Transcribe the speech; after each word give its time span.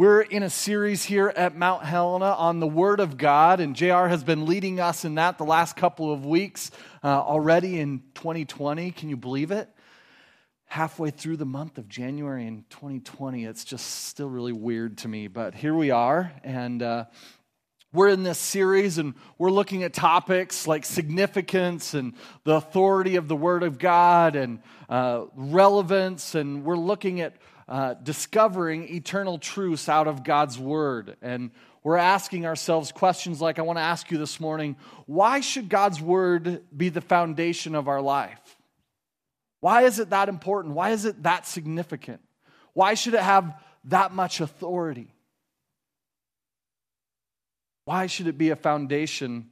We're 0.00 0.22
in 0.22 0.42
a 0.42 0.48
series 0.48 1.04
here 1.04 1.30
at 1.36 1.54
Mount 1.54 1.84
Helena 1.84 2.32
on 2.32 2.58
the 2.58 2.66
Word 2.66 3.00
of 3.00 3.18
God, 3.18 3.60
and 3.60 3.76
JR 3.76 4.06
has 4.06 4.24
been 4.24 4.46
leading 4.46 4.80
us 4.80 5.04
in 5.04 5.16
that 5.16 5.36
the 5.36 5.44
last 5.44 5.76
couple 5.76 6.10
of 6.10 6.24
weeks 6.24 6.70
uh, 7.04 7.08
already 7.08 7.78
in 7.78 8.04
2020. 8.14 8.92
Can 8.92 9.10
you 9.10 9.18
believe 9.18 9.50
it? 9.50 9.68
Halfway 10.64 11.10
through 11.10 11.36
the 11.36 11.44
month 11.44 11.76
of 11.76 11.86
January 11.86 12.46
in 12.46 12.64
2020, 12.70 13.44
it's 13.44 13.62
just 13.62 14.06
still 14.06 14.30
really 14.30 14.54
weird 14.54 14.96
to 14.96 15.08
me, 15.08 15.28
but 15.28 15.54
here 15.54 15.74
we 15.74 15.90
are, 15.90 16.32
and 16.44 16.82
uh, 16.82 17.04
we're 17.92 18.08
in 18.08 18.22
this 18.22 18.38
series 18.38 18.96
and 18.96 19.12
we're 19.36 19.50
looking 19.50 19.82
at 19.82 19.92
topics 19.92 20.66
like 20.66 20.86
significance 20.86 21.92
and 21.92 22.14
the 22.44 22.54
authority 22.54 23.16
of 23.16 23.28
the 23.28 23.36
Word 23.36 23.64
of 23.64 23.78
God 23.78 24.34
and 24.34 24.60
uh, 24.88 25.24
relevance, 25.34 26.34
and 26.34 26.64
we're 26.64 26.76
looking 26.76 27.20
at 27.20 27.34
uh, 27.70 27.94
discovering 27.94 28.92
eternal 28.92 29.38
truths 29.38 29.88
out 29.88 30.08
of 30.08 30.24
God's 30.24 30.58
Word. 30.58 31.16
And 31.22 31.52
we're 31.84 31.96
asking 31.96 32.44
ourselves 32.44 32.90
questions 32.90 33.40
like 33.40 33.60
I 33.60 33.62
want 33.62 33.78
to 33.78 33.82
ask 33.82 34.10
you 34.10 34.18
this 34.18 34.40
morning 34.40 34.74
why 35.06 35.38
should 35.40 35.68
God's 35.68 36.00
Word 36.00 36.64
be 36.76 36.88
the 36.88 37.00
foundation 37.00 37.76
of 37.76 37.86
our 37.86 38.00
life? 38.00 38.56
Why 39.60 39.82
is 39.82 40.00
it 40.00 40.10
that 40.10 40.28
important? 40.28 40.74
Why 40.74 40.90
is 40.90 41.04
it 41.04 41.22
that 41.22 41.46
significant? 41.46 42.20
Why 42.72 42.94
should 42.94 43.14
it 43.14 43.20
have 43.20 43.54
that 43.84 44.12
much 44.12 44.40
authority? 44.40 45.14
Why 47.84 48.06
should 48.06 48.26
it 48.26 48.36
be 48.36 48.50
a 48.50 48.56
foundation 48.56 49.48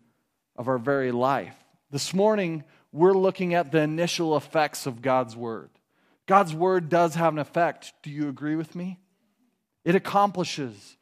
of 0.56 0.66
our 0.66 0.78
very 0.78 1.12
life? 1.12 1.55
This 1.91 2.12
morning, 2.12 2.64
we're 2.92 3.12
looking 3.12 3.55
at 3.55 3.70
the 3.70 3.80
initial 3.80 4.37
effects 4.37 4.87
of 4.87 5.03
God's 5.03 5.37
Word. 5.37 5.70
God's 6.28 6.55
Word 6.55 6.91
does 6.91 7.14
have 7.14 7.32
an 7.32 7.38
effect. 7.38 7.95
Do 8.02 8.10
you 8.10 8.28
agree 8.28 8.55
with 8.55 8.77
me? 8.77 9.00
It 9.82 9.95
accomplishes, 9.95 10.98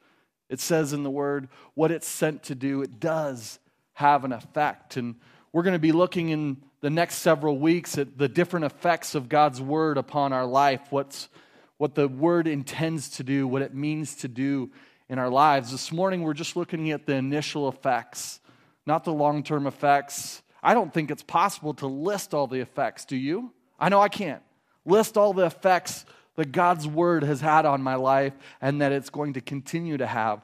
it 0.49 0.61
says 0.61 0.93
in 0.93 1.03
the 1.03 1.11
Word, 1.11 1.49
what 1.73 1.91
it's 1.91 2.07
sent 2.07 2.43
to 2.43 2.55
do. 2.55 2.81
It 2.81 3.01
does 3.01 3.59
have 3.91 4.23
an 4.23 4.31
effect. 4.31 4.95
And 4.95 5.15
we're 5.51 5.63
going 5.63 5.73
to 5.73 5.79
be 5.79 5.91
looking 5.91 6.29
in 6.29 6.63
the 6.79 6.89
next 6.89 7.15
several 7.15 7.59
weeks 7.59 7.97
at 7.97 8.17
the 8.17 8.29
different 8.29 8.67
effects 8.67 9.15
of 9.15 9.27
God's 9.27 9.59
Word 9.59 9.97
upon 9.97 10.31
our 10.31 10.45
life, 10.45 10.79
what's, 10.91 11.27
what 11.75 11.93
the 11.93 12.07
Word 12.07 12.47
intends 12.47 13.09
to 13.17 13.23
do, 13.23 13.49
what 13.49 13.61
it 13.61 13.73
means 13.73 14.15
to 14.15 14.29
do 14.29 14.71
in 15.09 15.19
our 15.19 15.29
lives. 15.29 15.71
This 15.71 15.91
morning, 15.91 16.21
we're 16.21 16.35
just 16.35 16.55
looking 16.55 16.91
at 16.91 17.05
the 17.05 17.15
initial 17.15 17.67
effects, 17.67 18.39
not 18.85 19.03
the 19.03 19.11
long 19.11 19.43
term 19.43 19.67
effects. 19.67 20.41
I 20.63 20.73
don't 20.73 20.93
think 20.93 21.11
it's 21.11 21.21
possible 21.21 21.73
to 21.75 21.87
list 21.87 22.33
all 22.33 22.47
the 22.47 22.61
effects, 22.61 23.03
do 23.03 23.17
you? 23.17 23.51
I 23.77 23.89
know 23.89 23.99
I 23.99 24.07
can't. 24.07 24.41
List 24.87 25.17
all 25.17 25.33
the 25.33 25.45
effects 25.45 26.05
that 26.35 26.51
God's 26.51 26.87
word 26.87 27.23
has 27.23 27.41
had 27.41 27.65
on 27.65 27.83
my 27.83 27.95
life 27.95 28.33
and 28.61 28.81
that 28.81 28.91
it's 28.91 29.09
going 29.09 29.33
to 29.33 29.41
continue 29.41 29.97
to 29.97 30.07
have 30.07 30.41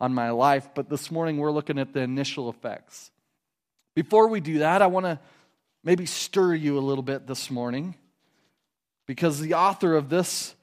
on 0.00 0.14
my 0.14 0.30
life. 0.30 0.70
But 0.74 0.88
this 0.88 1.10
morning, 1.10 1.36
we're 1.36 1.52
looking 1.52 1.78
at 1.78 1.92
the 1.92 2.00
initial 2.00 2.48
effects. 2.48 3.10
Before 3.94 4.28
we 4.28 4.40
do 4.40 4.60
that, 4.60 4.80
I 4.82 4.86
want 4.86 5.06
to 5.06 5.20
maybe 5.84 6.06
stir 6.06 6.54
you 6.54 6.78
a 6.78 6.80
little 6.80 7.02
bit 7.02 7.26
this 7.26 7.50
morning 7.50 7.94
because 9.06 9.40
the 9.40 9.54
author 9.54 9.94
of 9.94 10.08
this 10.08 10.54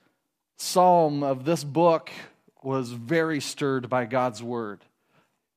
psalm, 0.57 1.23
of 1.23 1.45
this 1.45 1.63
book, 1.63 2.09
was 2.63 2.91
very 2.91 3.39
stirred 3.39 3.89
by 3.89 4.05
God's 4.05 4.41
word. 4.41 4.83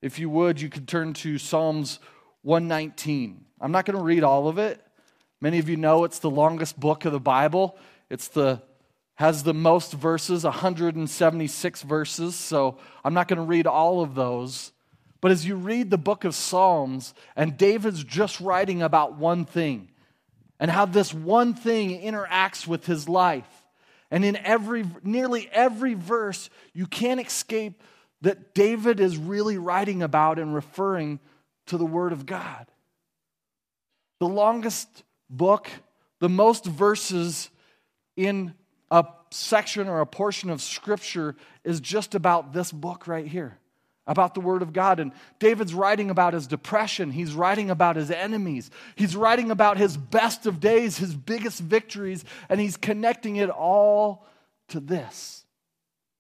If 0.03 0.19
you 0.19 0.29
would, 0.31 0.61
you 0.61 0.69
could 0.69 0.87
turn 0.87 1.15
to 1.15 1.39
Psalms 1.39 2.01
119. 2.43 3.45
I'm 3.61 3.73
not 3.73 3.87
going 3.87 3.97
to 3.97 4.05
read 4.05 4.25
all 4.25 4.49
of 4.49 4.59
it. 4.59 4.85
Many 5.43 5.59
of 5.59 5.69
you 5.69 5.77
know 5.77 6.05
it's 6.05 6.21
the 6.21 6.31
longest 6.31 6.79
book 6.79 7.05
of 7.05 7.11
the 7.11 7.19
Bible. 7.19 7.77
It's 8.09 8.29
the 8.29 8.63
has 9.17 9.43
the 9.43 9.53
most 9.53 9.93
verses, 9.93 10.45
176 10.45 11.83
verses. 11.83 12.37
So 12.37 12.79
I'm 13.05 13.13
not 13.13 13.27
going 13.27 13.39
to 13.39 13.45
read 13.45 13.67
all 13.67 14.03
of 14.03 14.15
those. 14.15 14.71
But 15.21 15.33
as 15.33 15.45
you 15.45 15.57
read 15.57 15.91
the 15.91 15.99
book 15.99 16.25
of 16.25 16.37
Psalms, 16.37 17.13
and 17.35 17.59
David's 17.59 18.05
just 18.05 18.41
writing 18.41 18.83
about 18.83 19.17
one 19.17 19.45
thing, 19.45 19.91
and 20.61 20.71
how 20.71 20.87
this 20.87 21.13
one 21.13 21.55
thing 21.55 22.01
interacts 22.03 22.65
with 22.67 22.87
his 22.87 23.09
life, 23.09 23.67
and 24.13 24.25
in 24.25 24.37
every, 24.37 24.85
nearly 25.03 25.49
every 25.53 25.95
verse, 25.95 26.51
you 26.73 26.87
can't 26.87 27.21
escape 27.21 27.83
that 28.21 28.55
David 28.55 29.01
is 29.01 29.17
really 29.17 29.59
writing 29.59 30.05
about 30.05 30.39
and 30.39 30.55
referring 30.55 31.19
to 31.67 31.77
the 31.77 31.87
Word 31.87 32.13
of 32.13 32.27
God. 32.27 32.67
The 34.21 34.29
longest 34.29 35.03
book, 35.33 35.69
the 36.21 36.29
most 36.29 36.65
verses 36.65 37.51
in 38.17 38.55
a 38.91 39.05
section 39.31 39.89
or 39.89 40.01
a 40.01 40.07
portion 40.07 40.51
of 40.51 40.63
Scripture 40.63 41.35
is 41.65 41.81
just 41.81 42.15
about 42.15 42.53
this 42.53 42.71
book 42.71 43.07
right 43.09 43.27
here 43.27 43.59
about 44.07 44.35
the 44.35 44.41
Word 44.41 44.63
of 44.63 44.73
God. 44.73 45.01
And 45.01 45.13
David's 45.39 45.75
writing 45.75 46.11
about 46.11 46.35
his 46.35 46.47
depression. 46.47 47.11
He's 47.11 47.35
writing 47.35 47.71
about 47.71 47.97
his 47.97 48.11
enemies. 48.11 48.71
He's 48.97 49.17
writing 49.17 49.51
about 49.51 49.79
his 49.79 49.97
best 49.97 50.47
of 50.47 50.61
days, 50.61 50.99
his 50.99 51.15
biggest 51.15 51.61
victories, 51.61 52.25
and 52.49 52.61
he's 52.61 52.77
connecting 52.77 53.37
it 53.37 53.51
all 53.51 54.27
to 54.69 54.81
this, 54.81 55.45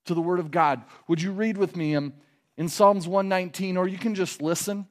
to 0.07 0.15
the 0.15 0.21
Word 0.21 0.39
of 0.39 0.51
God. 0.51 0.83
Would 1.09 1.23
you 1.23 1.33
read 1.33 1.57
with 1.57 1.77
me 1.77 1.95
in, 1.95 2.13
in 2.57 2.69
Psalms 2.69 3.09
119, 3.09 3.77
or 3.77 3.89
you 3.89 3.99
can 3.99 4.15
just 4.15 4.41
listen? 4.41 4.87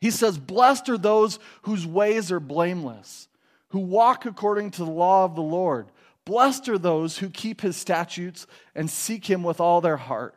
He 0.00 0.10
says, 0.10 0.38
Blessed 0.38 0.88
are 0.88 0.98
those 0.98 1.38
whose 1.62 1.86
ways 1.86 2.32
are 2.32 2.40
blameless, 2.40 3.28
who 3.70 3.80
walk 3.80 4.26
according 4.26 4.70
to 4.72 4.84
the 4.84 4.90
law 4.90 5.24
of 5.24 5.34
the 5.34 5.42
Lord. 5.42 5.88
Blessed 6.24 6.68
are 6.68 6.78
those 6.78 7.18
who 7.18 7.30
keep 7.30 7.60
his 7.60 7.76
statutes 7.76 8.46
and 8.74 8.90
seek 8.90 9.28
him 9.28 9.42
with 9.42 9.60
all 9.60 9.80
their 9.80 9.96
heart. 9.96 10.34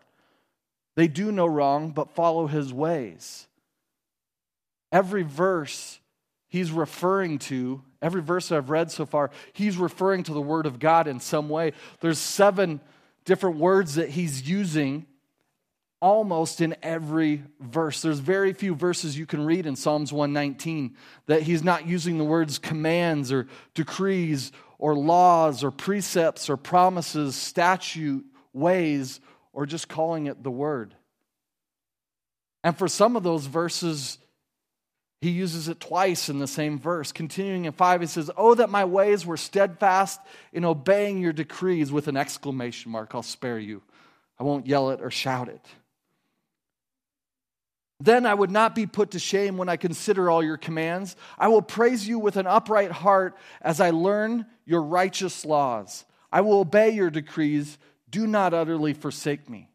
They 0.96 1.08
do 1.08 1.32
no 1.32 1.46
wrong, 1.46 1.92
but 1.92 2.12
follow 2.12 2.48
his 2.48 2.72
ways. 2.72 3.48
Every 4.92 5.24
verse 5.24 6.00
he's 6.50 6.72
referring 6.72 7.40
to, 7.40 7.82
every 8.02 8.22
verse 8.22 8.52
I've 8.52 8.70
read 8.70 8.92
so 8.92 9.06
far, 9.06 9.32
he's 9.54 9.78
referring 9.78 10.24
to 10.24 10.34
the 10.34 10.42
Word 10.42 10.68
of 10.68 10.80
God 10.80 11.08
in 11.08 11.20
some 11.20 11.50
way. 11.50 11.74
There's 12.00 12.20
seven 12.20 12.80
different 13.26 13.58
words 13.58 13.96
that 13.96 14.10
he's 14.10 14.48
using 14.48 15.08
almost 16.04 16.60
in 16.60 16.76
every 16.84 17.42
verse. 17.62 18.02
There's 18.02 18.20
very 18.20 18.52
few 18.52 18.76
verses 18.76 19.18
you 19.18 19.26
can 19.26 19.46
read 19.46 19.66
in 19.66 19.78
Psalms 19.78 20.12
119 20.12 20.98
that 21.28 21.44
he's 21.44 21.64
not 21.64 21.88
using 21.88 22.18
the 22.18 22.26
words 22.26 22.60
commands 22.60 23.32
or 23.32 23.48
decrees 23.74 24.52
or 24.78 24.96
laws 24.96 25.64
or 25.64 25.72
precepts 25.72 26.50
or 26.50 26.58
promises, 26.58 27.38
statute, 27.38 28.26
ways, 28.52 29.22
or 29.54 29.66
just 29.66 29.88
calling 29.88 30.26
it 30.26 30.44
the 30.44 30.52
Word. 30.52 30.94
And 32.66 32.78
for 32.78 32.90
some 32.90 33.16
of 33.16 33.24
those 33.24 33.46
verses, 33.46 34.18
he 35.22 35.30
uses 35.30 35.70
it 35.70 35.80
twice 35.80 36.28
in 36.28 36.38
the 36.38 36.48
same 36.48 36.80
verse. 36.80 37.14
Continuing 37.14 37.64
in 37.64 37.72
5, 37.72 38.02
he 38.02 38.08
says, 38.08 38.30
Oh, 38.36 38.56
that 38.56 38.70
my 38.70 38.84
ways 38.84 39.26
were 39.26 39.38
steadfast 39.38 40.20
in 40.52 40.66
obeying 40.66 41.20
your 41.20 41.32
decrees, 41.32 41.94
with 41.94 42.10
an 42.10 42.18
exclamation 42.18 42.92
mark. 42.92 43.16
I'll 43.16 43.24
spare 43.24 43.58
you. 43.58 43.82
I 44.38 44.44
won't 44.44 44.68
yell 44.68 44.90
it 44.90 45.00
or 45.02 45.10
shout 45.10 45.48
it. 45.48 45.66
Then 48.04 48.26
I 48.26 48.34
would 48.34 48.52
not 48.52 48.76
be 48.76 48.86
put 48.86 49.12
to 49.12 49.20
shame 49.20 49.56
when 49.56 49.70
I 49.70 49.78
consider 49.78 50.30
all 50.30 50.44
your 50.44 50.58
commands. 50.58 51.16
I 51.40 51.48
will 51.48 51.62
praise 51.62 52.06
you 52.06 52.20
with 52.20 52.36
an 52.36 52.48
upright 52.48 52.92
heart 52.92 53.38
as 53.62 53.80
I 53.80 53.92
learn 53.92 54.46
your 54.66 54.82
righteous 54.84 55.46
laws. 55.46 56.04
I 56.30 56.42
will 56.42 56.60
obey 56.60 56.90
your 56.90 57.10
decrees 57.10 57.78
do 58.10 58.28
not 58.28 58.54
utterly 58.54 58.94
forsake 58.94 59.50
me. 59.50 59.70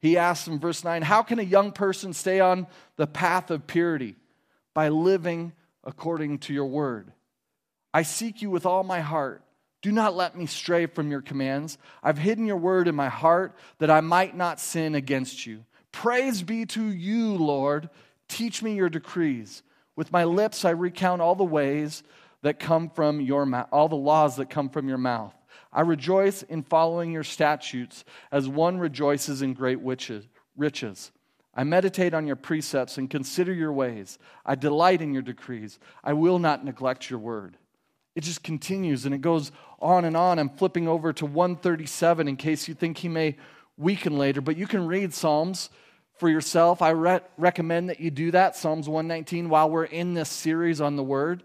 He 0.00 0.16
asks 0.16 0.46
in 0.46 0.60
verse 0.60 0.84
9, 0.84 1.02
How 1.02 1.22
can 1.22 1.40
a 1.40 1.42
young 1.42 1.72
person 1.72 2.12
stay 2.12 2.38
on 2.38 2.68
the 2.94 3.08
path 3.08 3.50
of 3.50 3.66
purity? 3.66 4.14
By 4.72 4.88
living 4.88 5.52
according 5.82 6.38
to 6.40 6.54
your 6.54 6.66
word. 6.66 7.12
I 7.92 8.02
seek 8.02 8.40
you 8.40 8.50
with 8.50 8.66
all 8.66 8.84
my 8.84 9.00
heart. 9.00 9.42
Do 9.82 9.90
not 9.90 10.14
let 10.14 10.36
me 10.36 10.46
stray 10.46 10.86
from 10.86 11.10
your 11.10 11.22
commands. 11.22 11.76
I've 12.04 12.18
hidden 12.18 12.46
your 12.46 12.56
word 12.56 12.86
in 12.86 12.94
my 12.94 13.08
heart 13.08 13.56
that 13.78 13.90
I 13.90 14.00
might 14.00 14.36
not 14.36 14.60
sin 14.60 14.94
against 14.94 15.44
you. 15.44 15.64
Praise 15.94 16.42
be 16.42 16.66
to 16.66 16.88
you, 16.88 17.36
Lord. 17.36 17.88
Teach 18.28 18.64
me 18.64 18.74
your 18.74 18.88
decrees. 18.88 19.62
With 19.94 20.10
my 20.10 20.24
lips 20.24 20.64
I 20.64 20.70
recount 20.70 21.22
all 21.22 21.36
the 21.36 21.44
ways 21.44 22.02
that 22.42 22.58
come 22.58 22.90
from 22.90 23.20
your 23.20 23.46
mouth, 23.46 23.68
all 23.70 23.88
the 23.88 23.94
laws 23.94 24.34
that 24.36 24.50
come 24.50 24.68
from 24.68 24.88
your 24.88 24.98
mouth. 24.98 25.32
I 25.72 25.82
rejoice 25.82 26.42
in 26.42 26.64
following 26.64 27.12
your 27.12 27.22
statutes 27.22 28.04
as 28.32 28.48
one 28.48 28.78
rejoices 28.78 29.40
in 29.40 29.54
great 29.54 29.78
riches. 30.56 31.12
I 31.54 31.62
meditate 31.62 32.12
on 32.12 32.26
your 32.26 32.36
precepts 32.36 32.98
and 32.98 33.08
consider 33.08 33.54
your 33.54 33.72
ways. 33.72 34.18
I 34.44 34.56
delight 34.56 35.00
in 35.00 35.12
your 35.12 35.22
decrees. 35.22 35.78
I 36.02 36.12
will 36.12 36.40
not 36.40 36.64
neglect 36.64 37.08
your 37.08 37.20
word. 37.20 37.56
It 38.16 38.24
just 38.24 38.42
continues 38.42 39.06
and 39.06 39.14
it 39.14 39.20
goes 39.20 39.52
on 39.80 40.04
and 40.04 40.16
on. 40.16 40.40
I'm 40.40 40.50
flipping 40.50 40.88
over 40.88 41.12
to 41.12 41.24
137 41.24 42.26
in 42.26 42.36
case 42.36 42.66
you 42.66 42.74
think 42.74 42.98
he 42.98 43.08
may 43.08 43.36
weaken 43.76 44.18
later, 44.18 44.40
but 44.40 44.56
you 44.56 44.66
can 44.66 44.88
read 44.88 45.14
Psalms 45.14 45.70
for 46.16 46.28
yourself. 46.28 46.82
I 46.82 46.90
re- 46.90 47.20
recommend 47.36 47.90
that 47.90 48.00
you 48.00 48.10
do 48.10 48.30
that, 48.30 48.56
Psalms 48.56 48.88
119, 48.88 49.48
while 49.48 49.68
we're 49.68 49.84
in 49.84 50.14
this 50.14 50.28
series 50.28 50.80
on 50.80 50.96
the 50.96 51.02
word. 51.02 51.42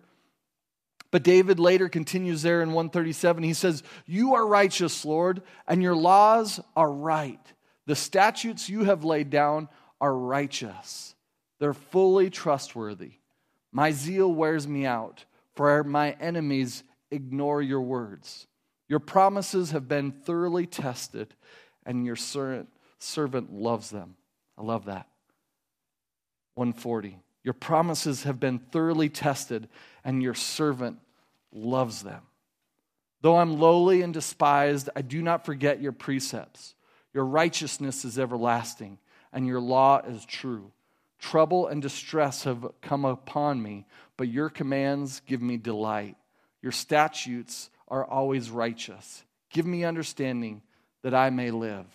But 1.12 1.24
David 1.24 1.60
later 1.60 1.89
continues 1.89 2.44
there 2.44 2.62
in 2.62 2.69
137. 2.69 3.44
He 3.44 3.54
says, 3.54 3.83
You 4.06 4.36
are 4.36 4.45
righteous, 4.45 5.04
Lord, 5.04 5.42
and 5.68 5.81
your 5.81 5.95
laws 5.95 6.60
are 6.75 6.92
right. 6.92 7.39
The 7.88 7.95
statutes 7.95 8.69
you 8.69 8.83
have 8.83 9.04
laid 9.04 9.31
down 9.31 9.69
are 10.00 10.16
righteous, 10.16 11.16
they're 11.60 11.74
fully 11.74 12.30
trustworthy. 12.30 13.13
My 13.71 13.92
zeal 13.92 14.31
wears 14.31 14.68
me 14.68 14.86
out, 14.86 15.25
for 15.56 15.83
my 15.83 16.12
enemies 16.19 16.83
ignore 17.12 17.62
your 17.62 17.81
words. 17.81 18.48
Your 18.88 19.00
promises 19.00 19.71
have 19.71 19.88
been 19.88 20.12
thoroughly 20.12 20.66
tested, 20.66 21.36
and 21.86 22.06
your 22.06 22.16
servant 22.16 23.54
loves 23.54 23.89
them. 23.89 24.16
I 24.59 24.63
love 24.63 24.85
that. 24.85 25.07
140. 26.56 27.17
Your 27.44 27.53
promises 27.53 28.23
have 28.23 28.39
been 28.39 28.59
thoroughly 28.59 29.07
tested, 29.07 29.69
and 30.03 30.21
your 30.21 30.33
servant 30.33 31.00
loves 31.53 32.03
them. 32.03 32.23
Though 33.21 33.38
I'm 33.38 33.59
lowly 33.59 34.01
and 34.01 34.13
despised, 34.13 34.89
I 34.95 35.01
do 35.01 35.21
not 35.21 35.45
forget 35.45 35.81
your 35.81 35.94
precepts. 35.94 36.75
Your 37.13 37.25
righteousness 37.25 38.03
is 38.03 38.19
everlasting, 38.19 39.00
and 39.31 39.47
your 39.47 39.61
law 39.61 40.00
is 40.00 40.25
true. 40.25 40.71
Trouble 41.17 41.67
and 41.67 41.81
distress 41.81 42.44
have 42.44 42.65
come 42.81 43.06
upon 43.06 43.61
me, 43.61 43.85
but 44.17 44.27
your 44.27 44.50
commands 44.50 45.21
give 45.25 45.41
me 45.41 45.57
delight. 45.57 46.17
Your 46.61 46.71
statutes 46.73 47.69
are 47.88 48.06
always 48.06 48.50
righteous. 48.50 49.23
Give 49.50 49.65
me 49.65 49.85
understanding 49.85 50.61
that 51.03 51.13
I 51.13 51.29
may 51.29 51.51
live. 51.51 51.85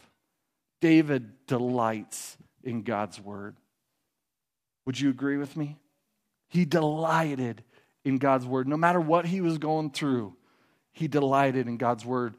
David 0.80 1.46
delights 1.46 2.36
in 2.64 2.82
God's 2.82 3.20
word. 3.20 3.56
Would 4.86 4.98
you 4.98 5.10
agree 5.10 5.36
with 5.36 5.56
me? 5.56 5.76
He 6.48 6.64
delighted 6.64 7.62
in 8.04 8.18
God's 8.18 8.46
word. 8.46 8.68
No 8.68 8.76
matter 8.76 9.00
what 9.00 9.26
he 9.26 9.40
was 9.40 9.58
going 9.58 9.90
through, 9.90 10.34
he 10.92 11.08
delighted 11.08 11.66
in 11.66 11.76
God's 11.76 12.04
word. 12.04 12.34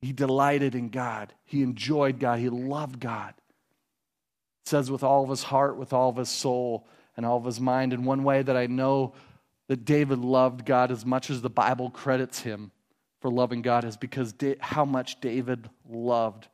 He 0.00 0.12
delighted 0.12 0.74
in 0.74 0.88
God. 0.88 1.32
He 1.44 1.62
enjoyed 1.62 2.18
God. 2.18 2.38
He 2.38 2.48
loved 2.48 3.00
God. 3.00 3.34
It 3.36 4.68
says 4.68 4.90
with 4.90 5.02
all 5.02 5.24
of 5.24 5.30
his 5.30 5.42
heart, 5.42 5.76
with 5.76 5.92
all 5.92 6.10
of 6.10 6.16
his 6.16 6.28
soul, 6.28 6.86
and 7.16 7.26
all 7.26 7.36
of 7.36 7.44
his 7.44 7.60
mind. 7.60 7.92
And 7.92 8.04
one 8.04 8.22
way 8.22 8.42
that 8.42 8.56
I 8.56 8.66
know 8.66 9.14
that 9.68 9.84
David 9.84 10.18
loved 10.18 10.64
God 10.64 10.90
as 10.90 11.04
much 11.04 11.30
as 11.30 11.42
the 11.42 11.50
Bible 11.50 11.90
credits 11.90 12.40
him 12.40 12.70
for 13.20 13.30
loving 13.30 13.62
God 13.62 13.84
is 13.84 13.96
because 13.96 14.34
how 14.60 14.84
much 14.84 15.20
David 15.20 15.68
loved 15.88 16.46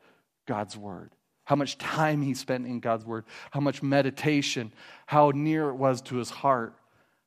God's 0.46 0.76
word, 0.76 1.10
how 1.44 1.56
much 1.56 1.78
time 1.78 2.22
he 2.22 2.34
spent 2.34 2.66
in 2.66 2.80
God's 2.80 3.04
word, 3.04 3.24
how 3.50 3.60
much 3.60 3.82
meditation, 3.82 4.72
how 5.06 5.30
near 5.34 5.68
it 5.68 5.74
was 5.74 6.00
to 6.02 6.16
his 6.16 6.30
heart, 6.30 6.74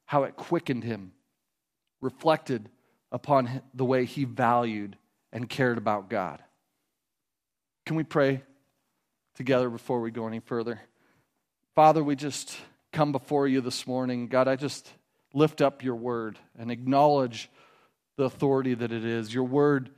how 0.06 0.24
it 0.24 0.36
quickened 0.36 0.84
him, 0.84 1.12
reflected 2.02 2.70
upon 3.12 3.62
the 3.74 3.86
way 3.86 4.06
he 4.06 4.26
valued 4.26 4.98
and 5.32 5.50
cared 5.50 5.78
about 5.78 6.10
God. 6.10 6.42
Can 7.86 7.96
we 7.96 8.04
pray 8.04 8.44
together 9.36 9.70
before 9.70 10.02
we 10.02 10.12
go 10.12 10.28
any 10.28 10.40
further? 10.40 10.82
Father, 11.76 12.04
we 12.04 12.16
just 12.16 12.58
come 12.92 13.12
before 13.12 13.48
you 13.48 13.62
this 13.62 13.86
morning. 13.86 14.28
God, 14.28 14.48
I 14.48 14.56
just 14.56 14.92
lift 15.34 15.62
up 15.62 15.84
your 15.84 15.96
word 15.96 16.40
and 16.58 16.72
acknowledge 16.72 17.50
the 18.18 18.24
authority 18.24 18.74
that 18.74 18.92
it 18.92 19.06
is. 19.06 19.34
Your 19.34 19.44
word 19.44 19.92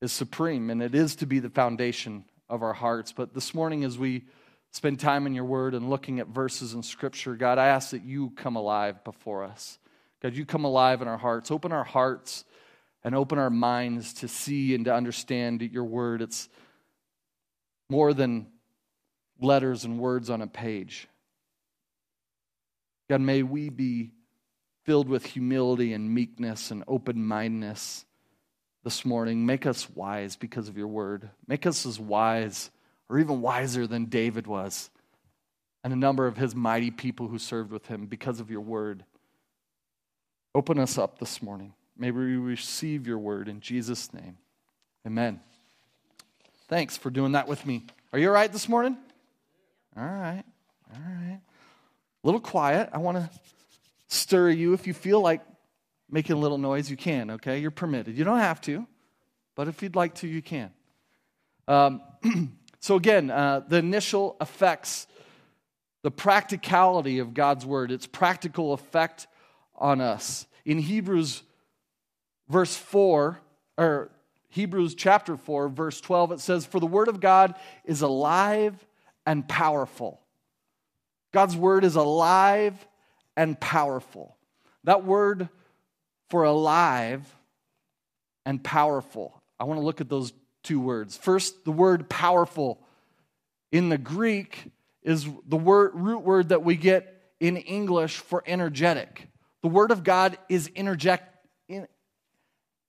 is 0.00 0.12
supreme 0.12 0.70
and 0.70 0.82
it 0.82 0.94
is 0.94 1.16
to 1.16 1.26
be 1.26 1.40
the 1.40 1.50
foundation 1.50 2.24
of 2.48 2.62
our 2.62 2.72
hearts. 2.72 3.12
But 3.12 3.34
this 3.34 3.54
morning, 3.54 3.84
as 3.84 3.98
we 3.98 4.24
spend 4.70 5.00
time 5.00 5.26
in 5.26 5.34
your 5.34 5.44
word 5.44 5.74
and 5.74 5.88
looking 5.88 6.20
at 6.20 6.28
verses 6.28 6.74
in 6.74 6.82
scripture, 6.82 7.34
God, 7.36 7.58
I 7.58 7.68
ask 7.68 7.90
that 7.90 8.04
you 8.04 8.30
come 8.30 8.56
alive 8.56 9.04
before 9.04 9.44
us. 9.44 9.78
God, 10.22 10.34
you 10.34 10.44
come 10.44 10.64
alive 10.64 11.02
in 11.02 11.08
our 11.08 11.18
hearts. 11.18 11.50
Open 11.50 11.72
our 11.72 11.84
hearts 11.84 12.44
and 13.02 13.14
open 13.14 13.38
our 13.38 13.50
minds 13.50 14.14
to 14.14 14.28
see 14.28 14.74
and 14.74 14.86
to 14.86 14.94
understand 14.94 15.62
your 15.62 15.84
word. 15.84 16.22
It's 16.22 16.48
more 17.90 18.14
than 18.14 18.46
letters 19.40 19.84
and 19.84 19.98
words 19.98 20.30
on 20.30 20.40
a 20.42 20.46
page. 20.46 21.06
God, 23.08 23.20
may 23.20 23.42
we 23.42 23.68
be 23.68 24.12
filled 24.84 25.08
with 25.08 25.26
humility 25.26 25.92
and 25.92 26.14
meekness 26.14 26.70
and 26.70 26.84
open 26.88 27.24
mindedness 27.24 28.06
this 28.84 29.04
morning. 29.04 29.46
Make 29.46 29.66
us 29.66 29.88
wise 29.90 30.36
because 30.36 30.68
of 30.68 30.76
your 30.76 30.86
word. 30.86 31.30
Make 31.48 31.66
us 31.66 31.84
as 31.86 31.98
wise 31.98 32.70
or 33.08 33.18
even 33.18 33.40
wiser 33.40 33.86
than 33.86 34.04
David 34.04 34.46
was 34.46 34.90
and 35.82 35.92
a 35.92 35.96
number 35.96 36.26
of 36.26 36.36
his 36.36 36.54
mighty 36.54 36.90
people 36.90 37.28
who 37.28 37.38
served 37.38 37.72
with 37.72 37.86
him 37.86 38.06
because 38.06 38.40
of 38.40 38.50
your 38.50 38.60
word. 38.60 39.04
Open 40.54 40.78
us 40.78 40.98
up 40.98 41.18
this 41.18 41.42
morning. 41.42 41.74
May 41.96 42.10
we 42.10 42.36
receive 42.36 43.06
your 43.06 43.18
word 43.18 43.48
in 43.48 43.60
Jesus' 43.60 44.12
name. 44.12 44.36
Amen. 45.06 45.40
Thanks 46.68 46.96
for 46.96 47.10
doing 47.10 47.32
that 47.32 47.48
with 47.48 47.64
me. 47.66 47.84
Are 48.12 48.18
you 48.18 48.28
all 48.28 48.34
right 48.34 48.52
this 48.52 48.68
morning? 48.68 48.96
All 49.96 50.04
right. 50.04 50.44
All 50.92 51.00
right. 51.00 51.40
A 52.22 52.26
little 52.26 52.40
quiet. 52.40 52.88
I 52.92 52.98
want 52.98 53.18
to 53.18 53.30
stir 54.08 54.50
you. 54.50 54.72
If 54.72 54.86
you 54.86 54.94
feel 54.94 55.20
like 55.20 55.42
making 56.10 56.36
a 56.36 56.38
little 56.38 56.58
noise, 56.58 56.90
you 56.90 56.96
can, 56.96 57.32
okay? 57.32 57.58
You're 57.58 57.70
permitted. 57.70 58.16
You 58.16 58.24
don't 58.24 58.38
have 58.38 58.60
to, 58.62 58.86
but 59.54 59.68
if 59.68 59.82
you'd 59.82 59.96
like 59.96 60.14
to, 60.16 60.28
you 60.28 60.42
can. 60.42 60.70
Um, 61.66 62.02
so, 62.80 62.96
again, 62.96 63.30
uh, 63.30 63.60
the 63.66 63.78
initial 63.78 64.36
effects, 64.40 65.06
the 66.02 66.10
practicality 66.10 67.18
of 67.18 67.34
God's 67.34 67.64
word, 67.64 67.90
its 67.90 68.06
practical 68.06 68.72
effect 68.72 69.26
on 69.76 70.00
us. 70.00 70.46
In 70.64 70.78
Hebrews 70.78 71.42
verse 72.48 72.76
4, 72.76 73.38
or 73.78 74.10
Hebrews 74.50 74.94
chapter 74.94 75.36
4, 75.36 75.68
verse 75.68 76.00
12, 76.00 76.32
it 76.32 76.40
says, 76.40 76.66
For 76.66 76.80
the 76.80 76.86
word 76.86 77.08
of 77.08 77.20
God 77.20 77.54
is 77.84 78.02
alive 78.02 78.74
and 79.26 79.48
powerful. 79.48 80.20
God's 81.32 81.56
word 81.56 81.84
is 81.84 81.96
alive 81.96 82.86
and 83.36 83.58
powerful. 83.58 84.36
That 84.84 85.04
word 85.04 85.48
for 86.30 86.44
alive 86.44 87.24
and 88.46 88.62
powerful, 88.62 89.42
I 89.58 89.64
want 89.64 89.80
to 89.80 89.84
look 89.84 90.00
at 90.00 90.08
those 90.08 90.32
two 90.62 90.80
words. 90.80 91.16
First, 91.16 91.64
the 91.64 91.72
word 91.72 92.08
powerful 92.08 92.80
in 93.70 93.88
the 93.88 93.98
Greek 93.98 94.70
is 95.02 95.26
the 95.46 95.56
word, 95.56 95.92
root 95.94 96.20
word 96.20 96.48
that 96.50 96.64
we 96.64 96.76
get 96.76 97.14
in 97.40 97.56
English 97.56 98.18
for 98.18 98.42
energetic. 98.46 99.28
The 99.62 99.68
Word 99.68 99.90
of 99.90 100.04
God 100.04 100.38
is 100.48 100.70
energetic. 100.76 101.24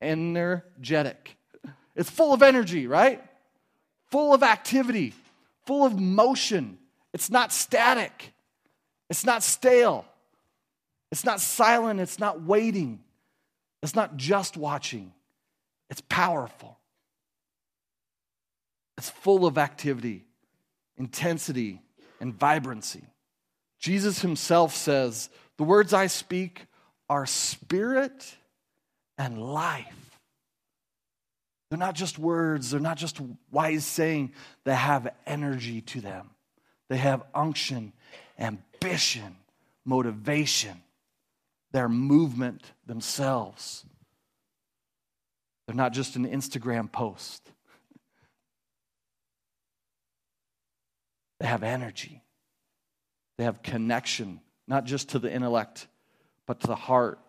energetic. 0.01 1.37
It's 1.95 2.09
full 2.09 2.33
of 2.33 2.41
energy, 2.41 2.87
right? 2.87 3.23
Full 4.11 4.33
of 4.33 4.43
activity, 4.43 5.13
full 5.65 5.85
of 5.85 5.99
motion. 5.99 6.77
It's 7.13 7.29
not 7.29 7.53
static. 7.53 8.33
It's 9.09 9.25
not 9.25 9.41
stale. 9.41 10.05
It's 11.11 11.23
not 11.23 11.39
silent. 11.39 11.99
It's 11.99 12.19
not 12.19 12.41
waiting. 12.41 12.99
It's 13.83 13.95
not 13.95 14.17
just 14.17 14.57
watching. 14.57 15.13
It's 15.89 16.01
powerful. 16.09 16.79
It's 18.97 19.09
full 19.09 19.45
of 19.45 19.57
activity, 19.57 20.25
intensity, 20.97 21.81
and 22.19 22.33
vibrancy. 22.33 23.03
Jesus 23.79 24.21
himself 24.21 24.73
says, 24.73 25.29
the 25.57 25.63
words 25.63 25.93
I 25.93 26.07
speak 26.07 26.65
are 27.09 27.25
spirit 27.25 28.35
and 29.17 29.41
life. 29.41 30.19
They're 31.69 31.79
not 31.79 31.95
just 31.95 32.17
words, 32.17 32.71
they're 32.71 32.79
not 32.79 32.97
just 32.97 33.19
wise 33.51 33.85
saying, 33.85 34.33
they 34.63 34.75
have 34.75 35.13
energy 35.25 35.81
to 35.81 36.01
them. 36.01 36.29
They 36.89 36.97
have 36.97 37.23
unction, 37.33 37.93
ambition, 38.39 39.35
motivation, 39.83 40.81
their 41.75 41.89
movement 41.89 42.71
themselves. 42.85 43.83
They're 45.67 45.75
not 45.75 45.91
just 45.91 46.15
an 46.15 46.25
Instagram 46.25 46.89
post. 46.89 47.51
They 51.41 51.47
have 51.47 51.63
energy. 51.63 52.23
They 53.37 53.43
have 53.43 53.61
connection 53.61 54.39
not 54.69 54.85
just 54.85 55.09
to 55.09 55.19
the 55.19 55.29
intellect, 55.29 55.87
but 56.47 56.61
to 56.61 56.67
the 56.67 56.77
heart 56.77 57.19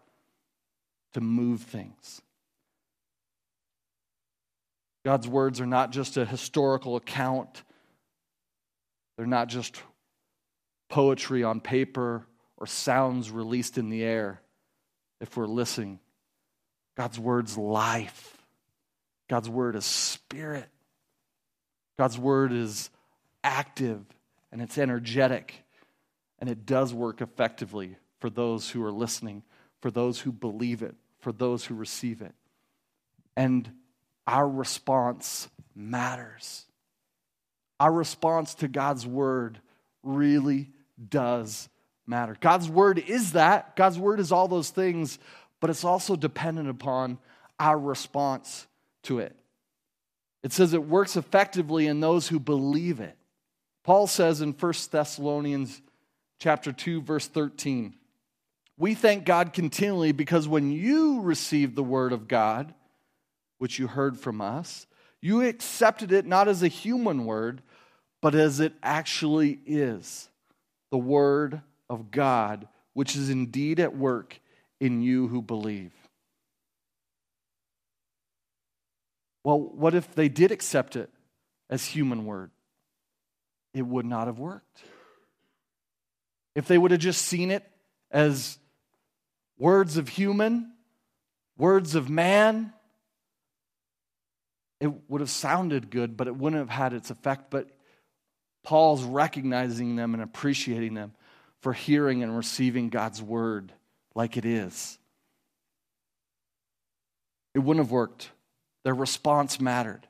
to 1.14 1.20
move 1.20 1.62
things. 1.62 2.22
God's 5.04 5.26
words 5.26 5.60
are 5.60 5.66
not 5.66 5.90
just 5.90 6.16
a 6.16 6.24
historical 6.24 6.94
account, 6.94 7.64
they're 9.16 9.26
not 9.26 9.48
just 9.48 9.82
poetry 10.88 11.42
on 11.42 11.60
paper 11.60 12.28
or 12.56 12.66
sounds 12.66 13.30
released 13.30 13.78
in 13.78 13.88
the 13.88 14.02
air 14.02 14.40
if 15.20 15.36
we're 15.36 15.46
listening. 15.46 15.98
God's 16.96 17.18
word's 17.18 17.58
life. 17.58 18.36
God's 19.28 19.48
word 19.48 19.76
is 19.76 19.84
spirit. 19.84 20.68
God's 21.98 22.18
word 22.18 22.52
is 22.52 22.90
active 23.42 24.04
and 24.52 24.62
it's 24.62 24.78
energetic. 24.78 25.54
And 26.38 26.48
it 26.48 26.66
does 26.66 26.92
work 26.92 27.20
effectively 27.20 27.96
for 28.20 28.30
those 28.30 28.70
who 28.70 28.82
are 28.84 28.92
listening, 28.92 29.42
for 29.80 29.90
those 29.90 30.20
who 30.20 30.32
believe 30.32 30.82
it, 30.82 30.94
for 31.20 31.32
those 31.32 31.64
who 31.64 31.74
receive 31.74 32.22
it. 32.22 32.34
And 33.36 33.70
our 34.26 34.48
response 34.48 35.48
matters. 35.74 36.64
Our 37.78 37.92
response 37.92 38.54
to 38.56 38.68
God's 38.68 39.06
word 39.06 39.60
really 40.02 40.70
does 41.08 41.68
matter. 42.06 42.36
God's 42.40 42.68
word 42.68 42.98
is 42.98 43.32
that. 43.32 43.76
God's 43.76 43.98
word 43.98 44.20
is 44.20 44.32
all 44.32 44.48
those 44.48 44.70
things, 44.70 45.18
but 45.60 45.70
it's 45.70 45.84
also 45.84 46.16
dependent 46.16 46.68
upon 46.68 47.18
our 47.58 47.78
response 47.78 48.66
to 49.04 49.18
it. 49.18 49.34
It 50.42 50.52
says 50.52 50.74
it 50.74 50.86
works 50.86 51.16
effectively 51.16 51.86
in 51.86 52.00
those 52.00 52.28
who 52.28 52.38
believe 52.38 53.00
it. 53.00 53.16
Paul 53.82 54.06
says 54.06 54.40
in 54.40 54.52
1 54.52 54.72
Thessalonians 54.90 55.80
chapter 56.38 56.72
2 56.72 57.00
verse 57.00 57.26
13, 57.28 57.94
"We 58.76 58.94
thank 58.94 59.24
God 59.24 59.52
continually 59.52 60.12
because 60.12 60.46
when 60.46 60.70
you 60.70 61.20
received 61.20 61.74
the 61.74 61.84
word 61.84 62.12
of 62.12 62.28
God, 62.28 62.74
which 63.58 63.78
you 63.78 63.86
heard 63.86 64.18
from 64.18 64.40
us, 64.40 64.86
you 65.20 65.42
accepted 65.42 66.12
it 66.12 66.26
not 66.26 66.46
as 66.46 66.62
a 66.62 66.68
human 66.68 67.24
word, 67.24 67.62
but 68.20 68.34
as 68.34 68.60
it 68.60 68.74
actually 68.82 69.60
is, 69.66 70.28
the 70.90 70.98
word 70.98 71.62
of 71.88 72.10
God, 72.10 72.68
which 72.92 73.16
is 73.16 73.30
indeed 73.30 73.80
at 73.80 73.96
work 73.96 74.40
in 74.80 75.02
you 75.02 75.28
who 75.28 75.42
believe." 75.42 75.92
Well, 79.44 79.60
what 79.60 79.94
if 79.94 80.14
they 80.14 80.28
did 80.28 80.50
accept 80.50 80.96
it 80.96 81.12
as 81.70 81.84
human 81.84 82.26
word? 82.26 82.50
It 83.74 83.82
would 83.82 84.06
not 84.06 84.26
have 84.26 84.38
worked. 84.38 84.82
If 86.54 86.66
they 86.66 86.78
would 86.78 86.90
have 86.90 87.00
just 87.00 87.22
seen 87.22 87.50
it 87.50 87.64
as 88.10 88.58
words 89.58 89.98
of 89.98 90.08
human, 90.08 90.74
words 91.56 91.94
of 91.94 92.08
man, 92.08 92.72
it 94.80 94.88
would 95.08 95.20
have 95.20 95.30
sounded 95.30 95.90
good, 95.90 96.16
but 96.16 96.26
it 96.26 96.36
wouldn't 96.36 96.60
have 96.60 96.68
had 96.70 96.92
its 96.92 97.10
effect. 97.10 97.50
But 97.50 97.70
Paul's 98.62 99.04
recognizing 99.04 99.96
them 99.96 100.14
and 100.14 100.22
appreciating 100.22 100.94
them 100.94 101.14
for 101.66 101.72
hearing 101.72 102.22
and 102.22 102.36
receiving 102.36 102.90
God's 102.90 103.20
word 103.20 103.72
like 104.14 104.36
it 104.36 104.44
is. 104.44 104.98
It 107.56 107.58
wouldn't 107.58 107.84
have 107.84 107.90
worked. 107.90 108.30
Their 108.84 108.94
response 108.94 109.60
mattered. 109.60 110.06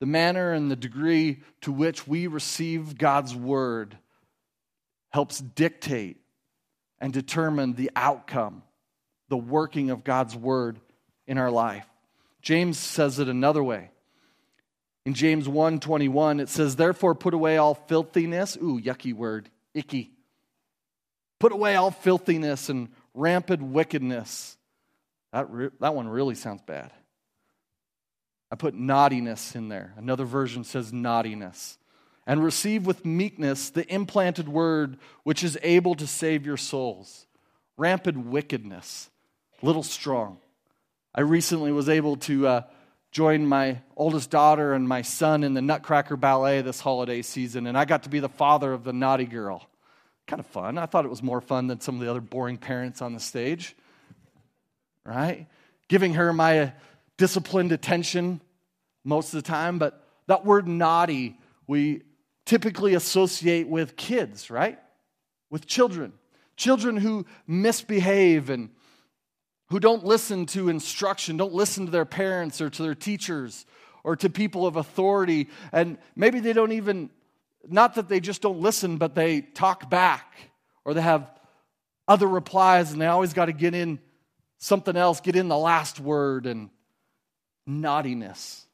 The 0.00 0.06
manner 0.06 0.54
and 0.54 0.70
the 0.70 0.76
degree 0.76 1.42
to 1.60 1.72
which 1.72 2.08
we 2.08 2.26
receive 2.26 2.96
God's 2.96 3.34
word 3.34 3.98
helps 5.10 5.40
dictate 5.40 6.16
and 7.02 7.12
determine 7.12 7.74
the 7.74 7.90
outcome, 7.94 8.62
the 9.28 9.36
working 9.36 9.90
of 9.90 10.04
God's 10.04 10.34
word 10.34 10.80
in 11.26 11.36
our 11.36 11.50
life. 11.50 11.84
James 12.40 12.78
says 12.78 13.18
it 13.18 13.28
another 13.28 13.62
way. 13.62 13.90
In 15.04 15.12
James 15.12 15.46
1:21 15.46 16.40
it 16.40 16.48
says 16.48 16.76
therefore 16.76 17.14
put 17.14 17.34
away 17.34 17.58
all 17.58 17.74
filthiness, 17.74 18.56
ooh 18.56 18.80
yucky 18.80 19.12
word, 19.12 19.50
icky. 19.74 20.14
Put 21.38 21.52
away 21.52 21.76
all 21.76 21.90
filthiness 21.90 22.68
and 22.68 22.88
rampant 23.14 23.62
wickedness. 23.62 24.56
That, 25.32 25.50
re- 25.50 25.70
that 25.80 25.94
one 25.94 26.08
really 26.08 26.34
sounds 26.34 26.62
bad. 26.62 26.92
I 28.50 28.56
put 28.56 28.74
naughtiness 28.74 29.54
in 29.54 29.68
there. 29.68 29.92
Another 29.96 30.24
version 30.24 30.64
says 30.64 30.92
naughtiness. 30.92 31.78
And 32.26 32.42
receive 32.42 32.86
with 32.86 33.04
meekness 33.04 33.70
the 33.70 33.86
implanted 33.92 34.48
word 34.48 34.98
which 35.22 35.44
is 35.44 35.58
able 35.62 35.94
to 35.96 36.06
save 36.06 36.44
your 36.44 36.56
souls. 36.56 37.26
Rampant 37.76 38.26
wickedness, 38.26 39.08
little 39.62 39.82
strong. 39.82 40.38
I 41.14 41.20
recently 41.20 41.72
was 41.72 41.88
able 41.88 42.16
to 42.16 42.46
uh, 42.46 42.62
join 43.12 43.46
my 43.46 43.80
oldest 43.96 44.30
daughter 44.30 44.74
and 44.74 44.88
my 44.88 45.02
son 45.02 45.44
in 45.44 45.54
the 45.54 45.62
Nutcracker 45.62 46.16
Ballet 46.16 46.60
this 46.60 46.80
holiday 46.80 47.22
season, 47.22 47.66
and 47.66 47.78
I 47.78 47.84
got 47.84 48.02
to 48.02 48.08
be 48.08 48.20
the 48.20 48.28
father 48.28 48.72
of 48.72 48.84
the 48.84 48.92
naughty 48.92 49.24
girl. 49.24 49.67
Kind 50.28 50.38
of 50.38 50.46
fun. 50.46 50.78
I 50.78 50.86
thought 50.86 51.04
it 51.04 51.08
was 51.08 51.22
more 51.22 51.40
fun 51.40 51.66
than 51.66 51.80
some 51.80 51.96
of 51.96 52.02
the 52.02 52.08
other 52.08 52.20
boring 52.20 52.58
parents 52.58 53.02
on 53.02 53.14
the 53.14 53.20
stage, 53.20 53.74
right? 55.04 55.48
Giving 55.88 56.14
her 56.14 56.32
my 56.32 56.74
disciplined 57.16 57.72
attention 57.72 58.40
most 59.04 59.34
of 59.34 59.42
the 59.42 59.48
time, 59.48 59.78
but 59.78 60.06
that 60.26 60.44
word 60.44 60.68
naughty 60.68 61.36
we 61.66 62.02
typically 62.44 62.94
associate 62.94 63.68
with 63.68 63.96
kids, 63.96 64.50
right? 64.50 64.78
With 65.50 65.66
children. 65.66 66.12
Children 66.56 66.96
who 66.96 67.26
misbehave 67.46 68.50
and 68.50 68.70
who 69.68 69.80
don't 69.80 70.04
listen 70.04 70.46
to 70.46 70.68
instruction, 70.68 71.36
don't 71.36 71.52
listen 71.52 71.84
to 71.84 71.92
their 71.92 72.06
parents 72.06 72.60
or 72.60 72.70
to 72.70 72.82
their 72.82 72.94
teachers 72.94 73.66
or 74.02 74.16
to 74.16 74.30
people 74.30 74.66
of 74.66 74.76
authority. 74.76 75.48
And 75.72 75.98
maybe 76.16 76.40
they 76.40 76.54
don't 76.54 76.72
even, 76.72 77.10
not 77.70 77.94
that 77.94 78.08
they 78.08 78.20
just 78.20 78.42
don't 78.42 78.60
listen, 78.60 78.96
but 78.96 79.14
they 79.14 79.40
talk 79.40 79.88
back 79.88 80.32
or 80.84 80.94
they 80.94 81.00
have 81.00 81.30
other 82.06 82.26
replies 82.26 82.92
and 82.92 83.00
they 83.00 83.06
always 83.06 83.32
got 83.32 83.46
to 83.46 83.52
get 83.52 83.74
in 83.74 83.98
something 84.58 84.96
else, 84.96 85.20
get 85.20 85.36
in 85.36 85.48
the 85.48 85.58
last 85.58 86.00
word 86.00 86.46
and 86.46 86.70
naughtiness. 87.66 88.66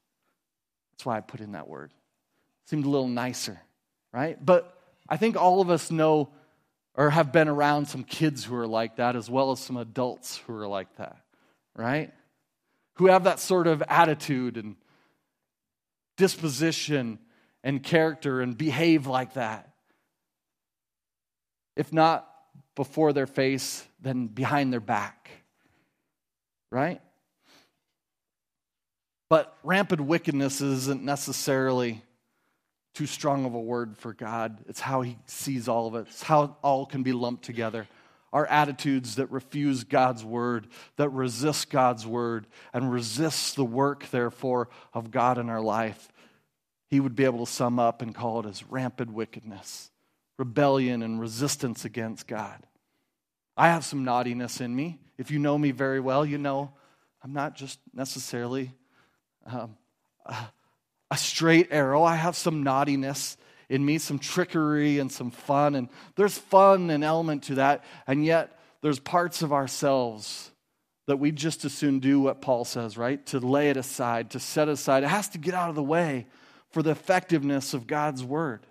That's 0.93 1.05
why 1.05 1.17
I 1.17 1.21
put 1.21 1.41
in 1.41 1.53
that 1.53 1.69
word. 1.69 1.91
It 1.91 2.71
seemed 2.71 2.87
a 2.87 2.89
little 2.89 3.09
nicer, 3.09 3.61
right? 4.13 4.43
But 4.45 4.79
I 5.09 5.17
think 5.17 5.37
all 5.37 5.61
of 5.61 5.71
us 5.71 5.91
know 5.91 6.31
or 6.95 7.11
have 7.11 7.33
been 7.33 7.49
around 7.49 7.87
some 7.87 8.05
kids 8.05 8.45
who 8.45 8.55
are 8.55 8.69
like 8.69 8.97
that, 8.97 9.17
as 9.17 9.29
well 9.29 9.51
as 9.51 9.59
some 9.59 9.77
adults 9.77 10.41
who 10.47 10.55
are 10.55 10.69
like 10.69 10.95
that, 10.97 11.17
right? 11.75 12.13
Who 12.95 13.07
have 13.07 13.25
that 13.25 13.41
sort 13.41 13.67
of 13.67 13.83
attitude 13.89 14.57
and 14.57 14.77
disposition 16.17 17.19
and 17.65 17.83
character 17.83 18.43
and 18.43 18.57
behave 18.57 19.09
like 19.09 19.35
that. 19.35 19.71
If 21.75 21.93
not 21.93 22.31
before 22.77 23.13
their 23.13 23.27
face, 23.27 23.85
then 24.01 24.27
behind 24.29 24.73
their 24.73 24.81
back, 24.81 25.31
right? 26.71 27.01
But 29.29 29.57
rampant 29.65 30.03
wickedness 30.03 30.61
isn't 30.61 31.03
necessarily 31.03 32.03
too 32.95 33.07
strong 33.07 33.45
of 33.47 33.55
a 33.55 33.61
word 33.61 33.97
for 33.97 34.13
God. 34.13 34.63
It's 34.69 34.81
how 34.81 35.01
He 35.01 35.17
sees 35.27 35.67
all 35.67 35.89
of 35.89 35.95
it, 35.97 36.07
it's 36.09 36.23
how 36.23 36.57
all 36.63 36.87
can 36.87 37.03
be 37.03 37.13
lumped 37.13 37.45
together. 37.45 37.89
Our 38.33 38.47
attitudes 38.47 39.15
that 39.17 39.31
refuse 39.31 39.85
God's 39.85 40.25
word, 40.25 40.67
that 40.97 41.09
resist 41.11 41.71
God's 41.71 42.05
word, 42.05 42.49
and 42.73 42.93
resist 42.93 43.55
the 43.55 43.65
work, 43.65 44.11
therefore, 44.11 44.69
of 44.93 45.13
God 45.13 45.39
in 45.39 45.49
our 45.49 45.61
life, 45.61 46.11
He 46.95 47.01
would 47.01 47.17
be 47.17 47.25
able 47.25 47.45
to 47.45 47.51
sum 47.51 47.81
up 47.81 48.03
and 48.03 48.15
call 48.15 48.39
it 48.39 48.47
as 48.47 48.63
rampant 48.71 49.13
wickedness, 49.13 49.91
rebellion, 50.39 51.03
and 51.03 51.21
resistance 51.21 51.85
against 51.85 52.29
God. 52.29 52.65
I 53.57 53.67
have 53.71 53.85
some 53.85 54.05
naughtiness 54.05 54.61
in 54.61 54.77
me. 54.77 55.01
If 55.19 55.33
you 55.33 55.41
know 55.41 55.59
me 55.59 55.73
very 55.73 55.99
well, 55.99 56.25
you 56.25 56.39
know 56.39 56.71
I'm 57.21 57.33
not 57.33 57.57
just 57.57 57.81
necessarily 57.93 58.71
um, 59.45 59.77
a 61.11 61.17
straight 61.17 61.67
arrow. 61.73 62.05
I 62.05 62.15
have 62.15 62.37
some 62.37 62.63
naughtiness 62.63 63.39
in 63.69 63.85
me, 63.85 63.99
some 63.99 64.21
trickery 64.21 65.01
and 65.01 65.11
some 65.11 65.33
fun. 65.33 65.75
And 65.75 65.89
there's 66.15 66.39
fun 66.39 66.91
and 66.91 67.03
element 67.03 67.43
to 67.45 67.57
that. 67.57 67.83
And 68.07 68.25
yet, 68.25 68.57
there's 68.83 69.01
parts 69.01 69.43
of 69.43 69.53
ourselves 69.53 70.53
that 71.09 71.17
we 71.17 71.33
just 71.33 71.65
as 71.65 71.75
soon 71.75 71.99
do 71.99 72.21
what 72.21 72.41
Paul 72.41 72.65
says, 72.65 72.97
right? 72.97 73.27
To 73.27 73.41
lay 73.41 73.71
it 73.71 73.77
aside, 73.77 74.31
to 74.31 74.39
set 74.39 74.69
aside. 74.69 75.03
It 75.03 75.09
has 75.09 75.29
to 75.31 75.39
get 75.39 75.55
out 75.55 75.71
of 75.71 75.75
the 75.75 75.83
way 75.83 76.29
for 76.75 76.83
the 76.83 76.91
effectiveness 76.91 77.73
of 77.73 77.87
God's 77.87 78.25
word. 78.25 78.67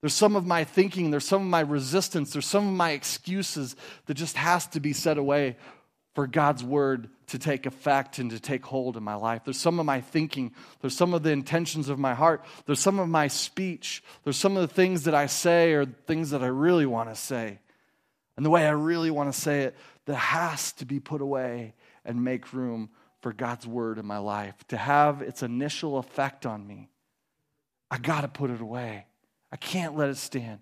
There's 0.00 0.14
some 0.14 0.36
of 0.36 0.46
my 0.46 0.64
thinking, 0.64 1.10
there's 1.10 1.26
some 1.26 1.42
of 1.42 1.48
my 1.48 1.60
resistance, 1.60 2.32
there's 2.32 2.46
some 2.46 2.66
of 2.66 2.72
my 2.72 2.92
excuses 2.92 3.76
that 4.06 4.14
just 4.14 4.38
has 4.38 4.66
to 4.68 4.80
be 4.80 4.94
set 4.94 5.18
away 5.18 5.58
for 6.14 6.26
God's 6.26 6.64
word 6.64 7.10
to 7.26 7.38
take 7.38 7.66
effect 7.66 8.18
and 8.18 8.30
to 8.30 8.40
take 8.40 8.64
hold 8.64 8.96
in 8.96 9.02
my 9.02 9.16
life. 9.16 9.42
There's 9.44 9.60
some 9.60 9.78
of 9.78 9.84
my 9.84 10.00
thinking, 10.00 10.52
there's 10.80 10.96
some 10.96 11.12
of 11.12 11.22
the 11.22 11.30
intentions 11.30 11.90
of 11.90 11.98
my 11.98 12.14
heart, 12.14 12.42
there's 12.64 12.80
some 12.80 12.98
of 12.98 13.10
my 13.10 13.28
speech, 13.28 14.02
there's 14.24 14.38
some 14.38 14.56
of 14.56 14.66
the 14.66 14.74
things 14.74 15.04
that 15.04 15.14
I 15.14 15.26
say 15.26 15.74
or 15.74 15.84
things 15.84 16.30
that 16.30 16.42
I 16.42 16.46
really 16.46 16.86
want 16.86 17.10
to 17.10 17.14
say. 17.14 17.58
And 18.38 18.46
the 18.46 18.50
way 18.50 18.66
I 18.66 18.70
really 18.70 19.10
want 19.10 19.30
to 19.30 19.38
say 19.38 19.64
it, 19.64 19.76
that 20.06 20.16
has 20.16 20.72
to 20.72 20.86
be 20.86 21.00
put 21.00 21.20
away 21.20 21.74
and 22.02 22.24
make 22.24 22.54
room 22.54 22.88
for 23.20 23.34
God's 23.34 23.66
word 23.66 23.98
in 23.98 24.06
my 24.06 24.16
life 24.16 24.54
to 24.68 24.78
have 24.78 25.20
its 25.20 25.42
initial 25.42 25.98
effect 25.98 26.46
on 26.46 26.66
me. 26.66 26.88
I 27.90 27.98
got 27.98 28.20
to 28.22 28.28
put 28.28 28.50
it 28.50 28.60
away. 28.60 29.06
I 29.50 29.56
can't 29.56 29.96
let 29.96 30.10
it 30.10 30.16
stand. 30.16 30.60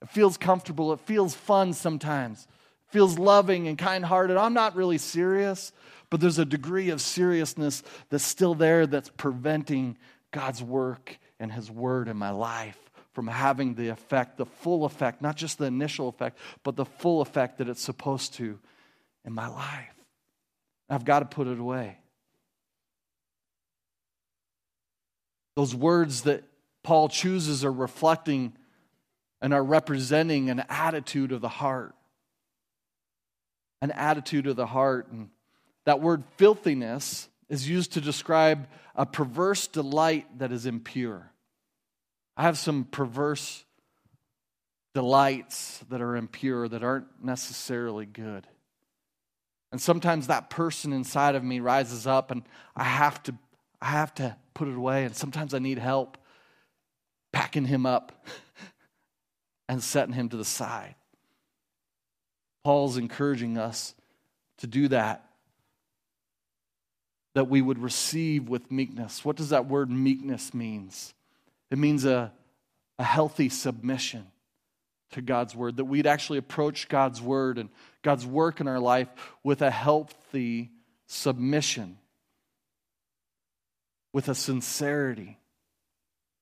It 0.00 0.08
feels 0.10 0.36
comfortable, 0.36 0.92
it 0.92 1.00
feels 1.00 1.34
fun 1.34 1.72
sometimes 1.72 2.46
It 2.88 2.92
feels 2.92 3.18
loving 3.18 3.66
and 3.66 3.76
kind 3.76 4.04
hearted. 4.04 4.36
I'm 4.36 4.54
not 4.54 4.76
really 4.76 4.98
serious, 4.98 5.72
but 6.08 6.20
there's 6.20 6.38
a 6.38 6.44
degree 6.44 6.90
of 6.90 7.00
seriousness 7.00 7.82
that's 8.10 8.24
still 8.24 8.54
there 8.54 8.86
that's 8.86 9.10
preventing 9.16 9.96
God's 10.30 10.62
work 10.62 11.18
and 11.40 11.50
His 11.50 11.70
word 11.70 12.08
in 12.08 12.16
my 12.16 12.30
life 12.30 12.78
from 13.12 13.26
having 13.26 13.74
the 13.74 13.88
effect, 13.88 14.36
the 14.36 14.46
full 14.46 14.84
effect, 14.84 15.20
not 15.20 15.36
just 15.36 15.58
the 15.58 15.64
initial 15.64 16.08
effect, 16.08 16.38
but 16.62 16.76
the 16.76 16.84
full 16.84 17.20
effect 17.20 17.58
that 17.58 17.68
it's 17.68 17.82
supposed 17.82 18.34
to 18.34 18.60
in 19.24 19.32
my 19.32 19.48
life. 19.48 19.94
I've 20.88 21.04
got 21.04 21.18
to 21.18 21.24
put 21.24 21.48
it 21.48 21.58
away. 21.58 21.98
Those 25.56 25.74
words 25.74 26.22
that 26.22 26.44
Paul 26.88 27.10
chooses 27.10 27.66
are 27.66 27.70
reflecting 27.70 28.54
and 29.42 29.52
are 29.52 29.62
representing 29.62 30.48
an 30.48 30.64
attitude 30.70 31.32
of 31.32 31.42
the 31.42 31.48
heart. 31.50 31.94
An 33.82 33.90
attitude 33.90 34.46
of 34.46 34.56
the 34.56 34.64
heart. 34.64 35.12
And 35.12 35.28
that 35.84 36.00
word 36.00 36.24
filthiness 36.38 37.28
is 37.50 37.68
used 37.68 37.92
to 37.92 38.00
describe 38.00 38.68
a 38.96 39.04
perverse 39.04 39.66
delight 39.66 40.38
that 40.38 40.50
is 40.50 40.64
impure. 40.64 41.30
I 42.38 42.44
have 42.44 42.56
some 42.56 42.84
perverse 42.84 43.64
delights 44.94 45.84
that 45.90 46.00
are 46.00 46.16
impure, 46.16 46.68
that 46.68 46.82
aren't 46.82 47.22
necessarily 47.22 48.06
good. 48.06 48.46
And 49.72 49.78
sometimes 49.78 50.28
that 50.28 50.48
person 50.48 50.94
inside 50.94 51.34
of 51.34 51.44
me 51.44 51.60
rises 51.60 52.06
up 52.06 52.30
and 52.30 52.44
I 52.74 52.84
have 52.84 53.22
to 53.24 53.34
I 53.78 53.88
have 53.88 54.14
to 54.14 54.34
put 54.54 54.68
it 54.68 54.74
away 54.74 55.04
and 55.04 55.14
sometimes 55.14 55.52
I 55.52 55.58
need 55.58 55.78
help 55.78 56.16
packing 57.38 57.66
him 57.66 57.86
up 57.86 58.26
and 59.68 59.80
setting 59.80 60.12
him 60.12 60.28
to 60.28 60.36
the 60.36 60.44
side. 60.44 60.96
Paul's 62.64 62.96
encouraging 62.96 63.56
us 63.56 63.94
to 64.58 64.66
do 64.66 64.88
that 64.88 65.24
that 67.34 67.44
we 67.44 67.62
would 67.62 67.78
receive 67.78 68.48
with 68.48 68.72
meekness. 68.72 69.24
What 69.24 69.36
does 69.36 69.50
that 69.50 69.66
word 69.66 69.88
meekness 69.88 70.52
means? 70.52 71.14
It 71.70 71.78
means 71.78 72.04
a, 72.04 72.32
a 72.98 73.04
healthy 73.04 73.48
submission 73.48 74.26
to 75.12 75.22
God's 75.22 75.54
word, 75.54 75.76
that 75.76 75.84
we'd 75.84 76.08
actually 76.08 76.38
approach 76.38 76.88
God's 76.88 77.22
word 77.22 77.58
and 77.58 77.68
God's 78.02 78.26
work 78.26 78.60
in 78.60 78.66
our 78.66 78.80
life 78.80 79.08
with 79.44 79.62
a 79.62 79.70
healthy 79.70 80.72
submission, 81.06 81.98
with 84.12 84.28
a 84.28 84.34
sincerity, 84.34 85.37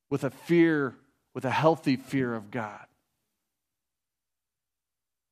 with 0.09 0.23
a 0.23 0.29
fear, 0.29 0.95
with 1.33 1.45
a 1.45 1.51
healthy 1.51 1.95
fear 1.95 2.33
of 2.33 2.51
God. 2.51 2.85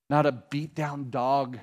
Not 0.10 0.26
a 0.26 0.32
beat 0.32 0.76
down 0.76 1.10
dog 1.10 1.60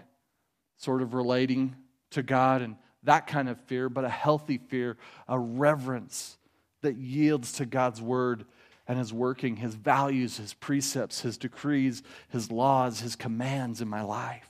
sort 0.77 1.03
of 1.03 1.15
relating 1.15 1.77
to 2.11 2.23
God 2.23 2.63
and 2.63 2.77
that 3.05 3.27
kind 3.27 3.49
of 3.49 3.61
fear, 3.63 3.89
but 3.89 4.05
a 4.05 4.09
healthy 4.09 4.59
fear, 4.59 4.97
a 5.29 5.39
reverence 5.39 6.37
that 6.83 6.97
yields 6.97 7.53
to 7.53 7.67
God's 7.67 8.01
word 8.01 8.45
and 8.87 8.99
his 8.99 9.13
working, 9.13 9.57
his 9.57 9.75
values, 9.75 10.37
his 10.37 10.55
precepts, 10.55 11.21
his 11.21 11.39
decrees, 11.39 12.03
his 12.29 12.51
laws, 12.51 13.01
his 13.01 13.17
commands 13.17 13.81
in 13.81 13.89
my 13.89 14.03
life. 14.03 14.49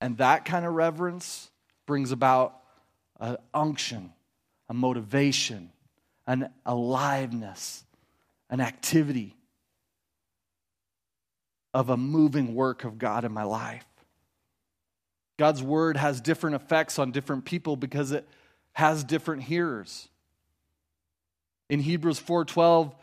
And 0.00 0.18
that 0.18 0.44
kind 0.44 0.66
of 0.66 0.74
reverence 0.74 1.50
brings 1.86 2.12
about 2.12 2.60
an 3.18 3.38
unction, 3.54 4.12
a 4.68 4.74
motivation, 4.74 5.70
an 6.26 6.50
aliveness, 6.64 7.84
an 8.50 8.60
activity 8.60 9.36
of 11.72 11.90
a 11.90 11.96
moving 11.96 12.54
work 12.54 12.84
of 12.84 12.98
God 12.98 13.24
in 13.24 13.32
my 13.32 13.42
life. 13.42 13.86
God's 15.38 15.62
word 15.62 15.96
has 15.96 16.20
different 16.20 16.56
effects 16.56 16.98
on 16.98 17.10
different 17.10 17.44
people 17.44 17.76
because 17.76 18.12
it 18.12 18.28
has 18.72 19.02
different 19.02 19.42
hearers 19.42 20.08
in 21.68 21.80
Hebrews 21.80 22.20
4:12 22.20 22.94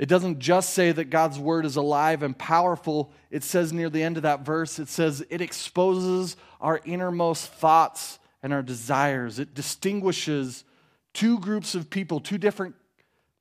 it 0.00 0.08
doesn't 0.08 0.38
just 0.38 0.70
say 0.70 0.92
that 0.92 1.10
God's 1.10 1.38
word 1.38 1.66
is 1.66 1.76
alive 1.76 2.22
and 2.22 2.36
powerful. 2.36 3.12
It 3.30 3.44
says 3.44 3.70
near 3.70 3.90
the 3.90 4.02
end 4.02 4.16
of 4.16 4.22
that 4.22 4.46
verse, 4.46 4.78
it 4.78 4.88
says 4.88 5.22
it 5.28 5.42
exposes 5.42 6.38
our 6.58 6.80
innermost 6.86 7.52
thoughts 7.52 8.18
and 8.42 8.54
our 8.54 8.62
desires. 8.62 9.38
It 9.38 9.52
distinguishes 9.52 10.64
two 11.12 11.38
groups 11.38 11.74
of 11.74 11.90
people, 11.90 12.20
two 12.20 12.38
different 12.38 12.74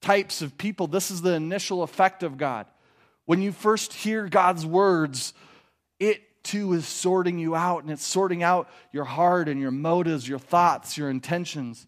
types 0.02 0.42
of 0.42 0.58
people. 0.58 0.88
This 0.88 1.12
is 1.12 1.22
the 1.22 1.34
initial 1.34 1.84
effect 1.84 2.24
of 2.24 2.38
God. 2.38 2.66
When 3.26 3.42
you 3.42 3.52
first 3.52 3.94
hear 3.94 4.28
God's 4.28 4.66
words, 4.66 5.34
it 6.00 6.44
too 6.44 6.74
is 6.74 6.88
sorting 6.88 7.38
you 7.38 7.56
out 7.56 7.84
and 7.84 7.92
it's 7.92 8.06
sorting 8.06 8.42
out 8.42 8.70
your 8.92 9.04
heart 9.04 9.48
and 9.50 9.60
your 9.60 9.72
motives, 9.72 10.28
your 10.28 10.40
thoughts, 10.40 10.98
your 10.98 11.10
intentions. 11.10 11.86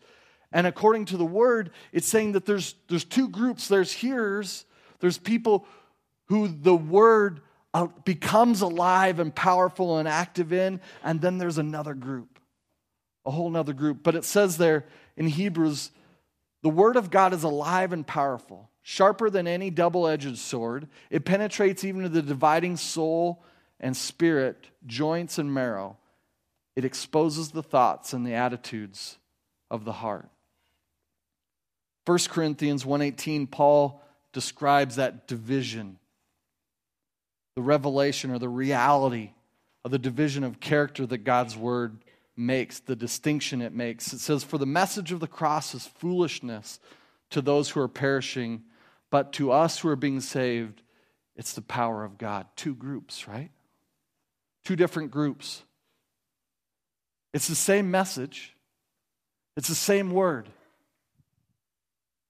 And 0.51 0.67
according 0.67 1.05
to 1.05 1.17
the 1.17 1.25
word, 1.25 1.71
it's 1.91 2.07
saying 2.07 2.33
that 2.33 2.45
there's, 2.45 2.75
there's 2.89 3.05
two 3.05 3.29
groups 3.29 3.67
there's 3.67 3.91
hearers, 3.91 4.65
there's 4.99 5.17
people 5.17 5.65
who 6.25 6.47
the 6.47 6.75
word 6.75 7.41
uh, 7.73 7.87
becomes 8.03 8.61
alive 8.61 9.19
and 9.19 9.33
powerful 9.33 9.97
and 9.97 10.07
active 10.07 10.51
in, 10.51 10.81
and 11.03 11.21
then 11.21 11.37
there's 11.37 11.57
another 11.57 11.93
group, 11.93 12.39
a 13.25 13.31
whole 13.31 13.55
other 13.55 13.73
group. 13.73 14.03
But 14.03 14.15
it 14.15 14.25
says 14.25 14.57
there 14.57 14.85
in 15.17 15.27
Hebrews, 15.27 15.91
the 16.63 16.69
word 16.69 16.95
of 16.95 17.09
God 17.09 17.33
is 17.33 17.43
alive 17.43 17.93
and 17.93 18.05
powerful, 18.05 18.69
sharper 18.81 19.29
than 19.29 19.47
any 19.47 19.69
double 19.69 20.07
edged 20.07 20.37
sword. 20.37 20.87
It 21.09 21.25
penetrates 21.25 21.83
even 21.83 22.03
to 22.03 22.09
the 22.09 22.21
dividing 22.21 22.77
soul 22.77 23.43
and 23.79 23.97
spirit, 23.97 24.67
joints 24.85 25.37
and 25.37 25.53
marrow. 25.53 25.97
It 26.75 26.85
exposes 26.85 27.51
the 27.51 27.63
thoughts 27.63 28.13
and 28.13 28.25
the 28.25 28.35
attitudes 28.35 29.17
of 29.69 29.85
the 29.85 29.91
heart. 29.91 30.29
1 32.05 32.29
Corinthians 32.29 32.85
1:18 32.85 33.47
Paul 33.47 34.01
describes 34.33 34.95
that 34.95 35.27
division 35.27 35.99
the 37.55 37.61
revelation 37.61 38.31
or 38.31 38.39
the 38.39 38.49
reality 38.49 39.31
of 39.83 39.91
the 39.91 39.99
division 39.99 40.43
of 40.43 40.59
character 40.59 41.05
that 41.05 41.19
God's 41.19 41.57
word 41.57 41.97
makes 42.41 42.79
the 42.79 42.95
distinction 42.95 43.61
it 43.61 43.73
makes. 43.73 44.11
It 44.13 44.19
says 44.19 44.43
for 44.43 44.57
the 44.57 44.65
message 44.65 45.11
of 45.11 45.19
the 45.19 45.27
cross 45.27 45.73
is 45.73 45.87
foolishness 45.87 46.79
to 47.29 47.41
those 47.41 47.69
who 47.69 47.79
are 47.79 47.87
perishing 47.87 48.63
but 49.09 49.33
to 49.33 49.51
us 49.51 49.79
who 49.79 49.89
are 49.89 49.95
being 49.95 50.19
saved 50.19 50.81
it's 51.35 51.53
the 51.53 51.61
power 51.61 52.03
of 52.03 52.17
God. 52.17 52.45
Two 52.55 52.75
groups 52.75 53.27
right? 53.27 53.49
Two 54.65 54.75
different 54.75 55.11
groups. 55.11 55.63
It's 57.33 57.47
the 57.47 57.55
same 57.55 57.89
message. 57.89 58.53
It's 59.57 59.69
the 59.69 59.75
same 59.75 60.11
word. 60.11 60.49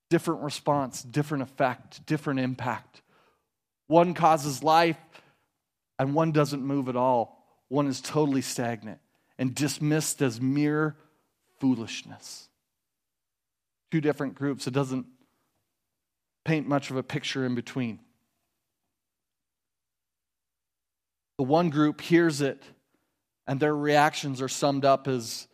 Different 0.09 0.41
response, 0.41 1.01
different 1.01 1.43
effect, 1.43 2.05
different 2.05 2.39
impact. 2.39 3.01
One 3.87 4.13
causes 4.13 4.63
life, 4.63 4.97
and 5.99 6.13
one 6.13 6.31
doesn't 6.31 6.63
move 6.63 6.87
at 6.87 6.95
all. 6.95 7.45
One 7.67 7.87
is 7.87 7.99
totally 7.99 8.41
stagnant 8.41 9.00
and 9.41 9.55
dismissed 9.55 10.21
as 10.21 10.39
mere 10.39 10.95
foolishness. 11.59 12.47
Two 13.89 13.99
different 13.99 14.35
groups. 14.35 14.67
It 14.67 14.71
doesn't 14.71 15.07
paint 16.45 16.67
much 16.67 16.91
of 16.91 16.95
a 16.95 17.01
picture 17.01 17.43
in 17.43 17.55
between. 17.55 17.99
The 21.39 21.43
one 21.43 21.71
group 21.71 22.01
hears 22.01 22.41
it, 22.41 22.61
and 23.47 23.59
their 23.59 23.75
reactions 23.75 24.43
are 24.43 24.47
summed 24.47 24.85
up 24.85 25.07
as 25.07 25.47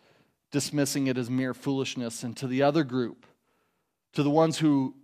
dismissing 0.51 1.07
it 1.07 1.17
as 1.17 1.29
mere 1.29 1.53
foolishness. 1.53 2.23
And 2.23 2.35
to 2.35 2.47
the 2.47 2.63
other 2.63 2.83
group, 2.83 3.25
to 4.15 4.21
the 4.21 4.29
ones 4.29 4.57
who 4.57 4.95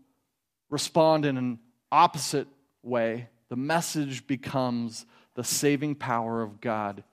respond 0.69 1.23
in 1.23 1.37
an 1.37 1.59
opposite 1.89 2.49
way, 2.81 3.29
the 3.47 3.55
message 3.55 4.27
becomes 4.27 5.05
the 5.35 5.43
saving 5.45 5.95
power 5.95 6.41
of 6.41 6.59
God 6.59 7.05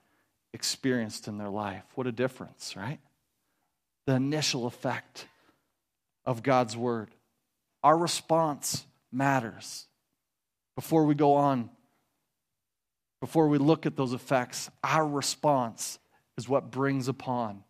experienced 0.52 1.28
in 1.28 1.38
their 1.38 1.48
life. 1.48 1.84
What 1.94 2.06
a 2.06 2.12
difference, 2.12 2.76
right? 2.76 2.98
The 4.06 4.14
initial 4.14 4.66
effect 4.66 5.26
of 6.24 6.42
God's 6.42 6.76
word. 6.76 7.10
Our 7.82 7.96
response 7.96 8.84
matters. 9.12 9.86
Before 10.74 11.04
we 11.04 11.14
go 11.14 11.34
on, 11.34 11.70
before 13.20 13.48
we 13.48 13.58
look 13.58 13.86
at 13.86 13.96
those 13.96 14.12
effects, 14.12 14.70
our 14.82 15.06
response 15.06 15.98
is 16.36 16.48
what 16.48 16.70
brings 16.70 17.08
upon 17.08 17.62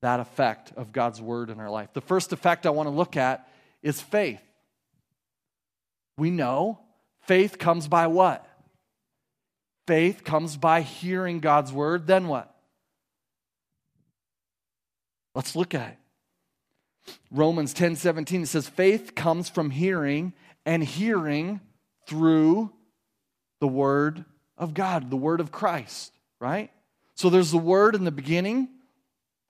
that 0.00 0.20
effect 0.20 0.72
of 0.76 0.92
God's 0.92 1.20
word 1.20 1.50
in 1.50 1.60
our 1.60 1.70
life. 1.70 1.92
The 1.92 2.00
first 2.00 2.32
effect 2.32 2.66
I 2.66 2.70
want 2.70 2.86
to 2.86 2.94
look 2.94 3.16
at 3.16 3.48
is 3.82 4.00
faith. 4.00 4.42
We 6.16 6.30
know 6.30 6.78
faith 7.22 7.58
comes 7.58 7.88
by 7.88 8.06
what? 8.06 8.46
Faith 9.86 10.24
comes 10.24 10.56
by 10.56 10.80
hearing 10.80 11.40
God's 11.40 11.72
word. 11.72 12.06
Then 12.06 12.28
what? 12.28 12.54
Let's 15.34 15.56
look 15.56 15.74
at 15.74 15.90
it. 15.90 15.98
Romans 17.30 17.74
10 17.74 17.96
17, 17.96 18.42
it 18.42 18.46
says, 18.46 18.68
faith 18.68 19.14
comes 19.14 19.48
from 19.48 19.70
hearing, 19.70 20.32
and 20.64 20.82
hearing 20.82 21.60
through 22.06 22.70
the 23.60 23.68
word 23.68 24.24
of 24.56 24.72
God, 24.74 25.10
the 25.10 25.16
word 25.16 25.40
of 25.40 25.52
Christ, 25.52 26.12
right? 26.40 26.70
So 27.14 27.28
there's 27.28 27.50
the 27.50 27.58
word 27.58 27.94
in 27.94 28.04
the 28.04 28.10
beginning, 28.10 28.68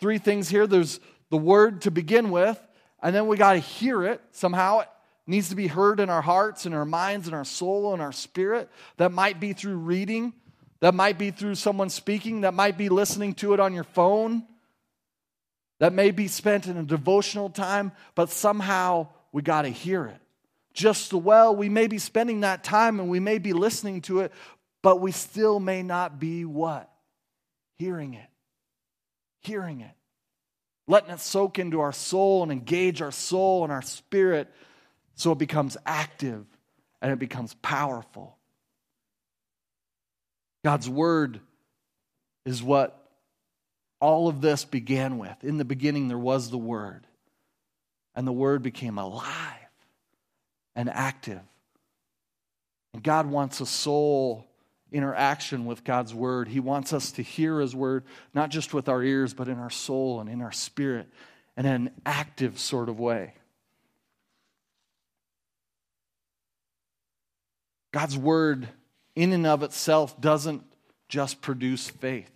three 0.00 0.18
things 0.18 0.48
here 0.48 0.66
there's 0.66 1.00
the 1.30 1.36
word 1.36 1.82
to 1.82 1.90
begin 1.90 2.30
with, 2.30 2.60
and 3.02 3.14
then 3.14 3.26
we 3.26 3.36
got 3.36 3.52
to 3.52 3.58
hear 3.58 4.04
it 4.04 4.20
somehow. 4.32 4.82
Needs 5.26 5.48
to 5.48 5.54
be 5.54 5.68
heard 5.68 6.00
in 6.00 6.10
our 6.10 6.20
hearts, 6.22 6.66
in 6.66 6.74
our 6.74 6.84
minds, 6.84 7.28
in 7.28 7.34
our 7.34 7.44
soul, 7.44 7.94
in 7.94 8.00
our 8.00 8.12
spirit. 8.12 8.68
That 8.98 9.10
might 9.10 9.40
be 9.40 9.54
through 9.54 9.76
reading, 9.76 10.34
that 10.80 10.94
might 10.94 11.16
be 11.16 11.30
through 11.30 11.54
someone 11.54 11.88
speaking, 11.88 12.42
that 12.42 12.52
might 12.52 12.76
be 12.76 12.90
listening 12.90 13.34
to 13.34 13.54
it 13.54 13.60
on 13.60 13.72
your 13.72 13.84
phone. 13.84 14.46
that 15.80 15.92
may 15.92 16.10
be 16.10 16.28
spent 16.28 16.66
in 16.66 16.76
a 16.76 16.82
devotional 16.82 17.50
time, 17.50 17.92
but 18.14 18.30
somehow 18.30 19.08
we 19.32 19.42
got 19.42 19.62
to 19.62 19.68
hear 19.68 20.06
it. 20.06 20.20
Just 20.72 21.10
the 21.10 21.18
well, 21.18 21.54
we 21.54 21.68
may 21.68 21.86
be 21.86 21.98
spending 21.98 22.40
that 22.40 22.64
time 22.64 23.00
and 23.00 23.08
we 23.08 23.20
may 23.20 23.38
be 23.38 23.52
listening 23.52 24.00
to 24.02 24.20
it, 24.20 24.32
but 24.82 25.00
we 25.00 25.12
still 25.12 25.60
may 25.60 25.82
not 25.82 26.18
be 26.18 26.44
what? 26.44 26.90
Hearing 27.76 28.14
it. 28.14 28.28
Hearing 29.40 29.80
it. 29.80 29.92
Letting 30.86 31.10
it 31.10 31.20
soak 31.20 31.58
into 31.58 31.80
our 31.80 31.92
soul 31.92 32.42
and 32.42 32.52
engage 32.52 33.02
our 33.02 33.12
soul 33.12 33.64
and 33.64 33.72
our 33.72 33.82
spirit 33.82 34.48
so 35.14 35.32
it 35.32 35.38
becomes 35.38 35.76
active 35.86 36.44
and 37.02 37.12
it 37.12 37.18
becomes 37.18 37.54
powerful. 37.62 38.36
God's 40.64 40.88
word 40.88 41.40
is 42.44 42.62
what 42.62 43.04
all 44.04 44.28
of 44.28 44.42
this 44.42 44.66
began 44.66 45.16
with. 45.16 45.42
In 45.42 45.56
the 45.56 45.64
beginning, 45.64 46.08
there 46.08 46.18
was 46.18 46.50
the 46.50 46.58
Word, 46.58 47.06
and 48.14 48.26
the 48.26 48.32
Word 48.32 48.62
became 48.62 48.98
alive 48.98 49.24
and 50.76 50.90
active. 50.90 51.40
And 52.92 53.02
God 53.02 53.26
wants 53.26 53.62
a 53.62 53.66
soul 53.66 54.46
interaction 54.92 55.64
with 55.64 55.84
God's 55.84 56.14
Word. 56.14 56.48
He 56.48 56.60
wants 56.60 56.92
us 56.92 57.12
to 57.12 57.22
hear 57.22 57.60
His 57.60 57.74
Word, 57.74 58.04
not 58.34 58.50
just 58.50 58.74
with 58.74 58.90
our 58.90 59.02
ears, 59.02 59.32
but 59.32 59.48
in 59.48 59.58
our 59.58 59.70
soul 59.70 60.20
and 60.20 60.28
in 60.28 60.42
our 60.42 60.52
spirit, 60.52 61.08
in 61.56 61.64
an 61.64 61.90
active 62.04 62.58
sort 62.58 62.90
of 62.90 63.00
way. 63.00 63.32
God's 67.94 68.18
Word, 68.18 68.66
in 69.14 69.32
and 69.32 69.46
of 69.46 69.62
itself, 69.62 70.20
doesn't 70.20 70.64
just 71.08 71.40
produce 71.40 71.88
faith. 71.88 72.28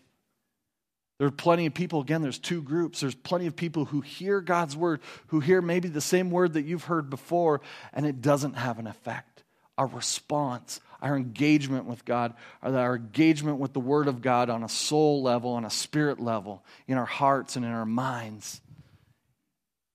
There 1.19 1.27
are 1.27 1.33
plenty 1.33 1.67
of 1.67 1.75
people, 1.75 2.01
again, 2.01 2.23
there's 2.23 2.39
two 2.39 2.63
groups. 2.63 3.01
There's 3.01 3.17
plenty 3.17 3.49
of 3.49 3.57
people 3.57 3.85
who 3.85 4.01
hear 4.01 4.41
God's 4.41 4.77
word, 4.77 5.01
who 5.27 5.41
hear 5.41 5.61
maybe 5.61 5.89
the 5.89 6.01
same 6.01 6.31
word 6.31 6.53
that 6.53 6.63
you've 6.63 6.85
heard 6.85 7.11
before, 7.11 7.61
and 7.93 8.07
it 8.07 8.23
doesn't 8.23 8.53
have 8.55 8.79
an 8.79 8.87
effect. 8.87 9.43
Our 9.77 9.89
response, 9.89 10.79
our 11.03 11.17
engagement 11.17 11.87
with 11.87 12.05
God, 12.05 12.35
our 12.63 12.95
engagement 12.95 13.59
with 13.59 13.73
the 13.73 13.81
word 13.81 14.07
of 14.07 14.23
God 14.23 14.51
on 14.51 14.63
a 14.63 14.69
soul 14.69 15.25
level, 15.25 15.55
on 15.55 15.65
a 15.65 15.71
spirit 15.71 16.21
level, 16.21 16.65
in 16.87 16.97
our 16.97 17.05
hearts 17.05 17.57
and 17.57 17.65
in 17.65 17.73
our 17.73 17.85
minds, 17.85 18.61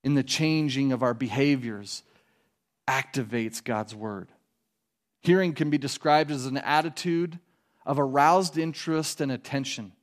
in 0.04 0.13
the 0.13 0.23
changing 0.23 0.91
of 0.91 1.04
our 1.04 1.13
behaviors, 1.13 2.04
activates 2.86 3.63
God's 3.63 3.95
word. 3.95 4.28
Hearing 5.24 5.54
can 5.54 5.70
be 5.70 5.78
described 5.78 6.32
as 6.32 6.46
an 6.46 6.58
attitude 6.58 7.40
of 7.86 7.98
aroused 7.98 8.58
interest 8.58 9.20
and 9.20 9.32
attention 9.32 9.94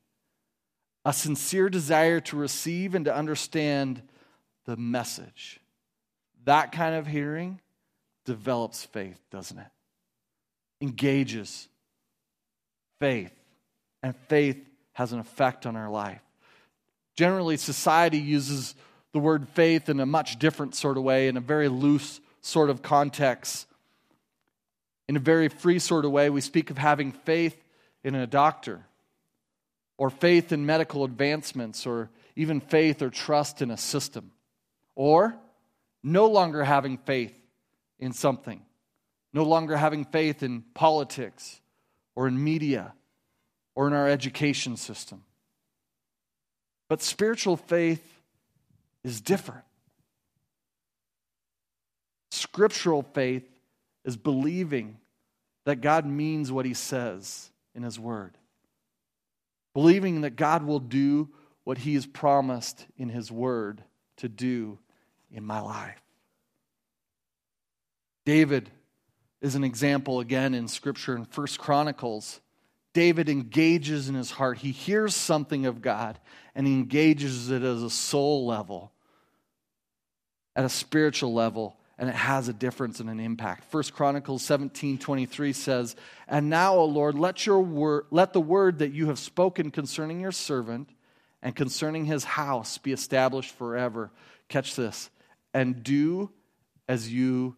a 1.05 1.13
sincere 1.13 1.69
desire 1.71 2.21
to 2.21 2.37
receive 2.37 2.95
and 2.95 3.07
to 3.07 3.15
understand 3.15 4.03
the 4.67 4.77
message. 4.77 5.61
That 6.45 6.73
kind 6.73 6.95
of 6.95 7.07
hearing 7.07 7.61
develops 8.25 8.85
faith, 8.85 9.19
doesn't 9.31 9.59
it? 9.59 9.67
Engages 10.83 11.69
faith, 12.99 13.33
and 14.03 14.15
faith 14.29 14.59
has 14.93 15.13
an 15.13 15.21
effect 15.21 15.67
on 15.67 15.77
our 15.77 15.91
life. 15.91 16.21
Generally, 17.17 17.59
society 17.59 18.19
uses 18.19 18.75
the 19.13 19.19
word 19.19 19.49
faith 19.49 19.89
in 19.89 20.01
a 20.01 20.07
much 20.07 20.39
different 20.39 20.75
sort 20.75 20.97
of 20.97 21.03
way, 21.03 21.29
in 21.29 21.37
a 21.37 21.41
very 21.41 21.69
loose 21.69 22.21
sort 22.43 22.71
of 22.71 22.83
context. 22.83 23.67
In 25.11 25.17
a 25.17 25.19
very 25.19 25.49
free 25.49 25.81
sort 25.81 26.05
of 26.05 26.13
way, 26.13 26.31
we 26.31 26.41
speak 26.41 26.71
of 26.71 26.79
having 26.79 27.11
faith 27.11 27.61
in 28.05 28.15
a 28.15 28.29
doctor 28.29 28.87
or 29.99 30.09
faith 30.09 30.53
in 30.53 30.65
medical 30.65 31.03
advancements, 31.03 31.85
or 31.85 32.11
even 32.37 32.61
faith 32.61 33.03
or 33.03 33.11
trust 33.11 33.61
in 33.61 33.73
a 33.73 33.77
system, 33.77 34.31
or 34.95 35.37
no 36.05 36.27
longer 36.27 36.63
having 36.63 36.97
faith 36.97 37.35
in 37.99 38.13
something, 38.13 38.63
no 39.33 39.43
longer 39.43 39.77
having 39.77 40.05
faith 40.05 40.45
in 40.45 40.63
politics 40.75 41.61
or 42.15 42.29
in 42.29 42.45
media 42.45 42.93
or 43.75 43.89
in 43.89 43.93
our 43.95 44.09
education 44.09 44.77
system. 44.77 45.25
But 46.87 47.03
spiritual 47.03 47.57
faith 47.57 48.21
is 49.03 49.21
different. 49.21 49.65
Scriptural 52.31 53.03
faith 53.03 53.49
is 54.05 54.17
believing 54.17 54.99
that 55.65 55.81
God 55.81 56.07
means 56.07 56.51
what 56.51 56.67
he 56.67 56.75
says 56.75 57.51
in 57.75 57.83
his 57.83 57.99
word 57.99 58.37
believing 59.75 60.23
that 60.23 60.37
God 60.37 60.63
will 60.63 60.81
do 60.81 61.29
what 61.65 61.79
He 61.79 61.95
has 61.95 62.07
promised 62.07 62.87
in 62.97 63.09
His 63.09 63.31
Word 63.31 63.83
to 64.19 64.29
do 64.29 64.79
in 65.31 65.45
my 65.45 65.61
life. 65.61 66.01
David 68.25 68.71
is 69.41 69.55
an 69.55 69.65
example 69.65 70.21
again 70.21 70.55
in 70.55 70.69
Scripture 70.69 71.17
in 71.17 71.25
First 71.25 71.59
Chronicles. 71.59 72.41
David 72.93 73.29
engages 73.29 74.09
in 74.09 74.15
his 74.15 74.33
heart. 74.33 74.59
He 74.59 74.73
hears 74.73 75.15
something 75.15 75.65
of 75.65 75.81
God 75.81 76.19
and 76.55 76.67
he 76.67 76.75
engages 76.75 77.51
it 77.51 77.63
at 77.63 77.77
a 77.77 77.89
soul 77.89 78.47
level, 78.47 78.93
at 80.57 80.65
a 80.65 80.69
spiritual 80.69 81.33
level, 81.33 81.77
and 82.01 82.09
it 82.09 82.17
has 82.17 82.49
a 82.49 82.55
difference 82.55 82.99
and 82.99 83.11
an 83.11 83.21
impact. 83.21 83.71
First 83.71 83.93
Chronicles 83.93 84.43
17 84.43 84.97
23 84.97 85.53
says, 85.53 85.95
And 86.27 86.49
now, 86.49 86.75
O 86.77 86.87
Lord, 86.87 87.15
let, 87.15 87.45
your 87.45 88.07
let 88.11 88.33
the 88.33 88.41
word 88.41 88.79
that 88.79 88.93
you 88.93 89.09
have 89.09 89.19
spoken 89.19 89.71
concerning 89.71 90.19
your 90.19 90.33
servant 90.33 90.89
and 91.43 91.55
concerning 91.55 92.07
his 92.07 92.25
house 92.25 92.79
be 92.79 92.93
established 92.93 93.55
forever. 93.55 94.11
Catch 94.49 94.77
this. 94.77 95.11
And 95.53 95.83
do 95.83 96.31
as 96.89 97.13
you 97.13 97.57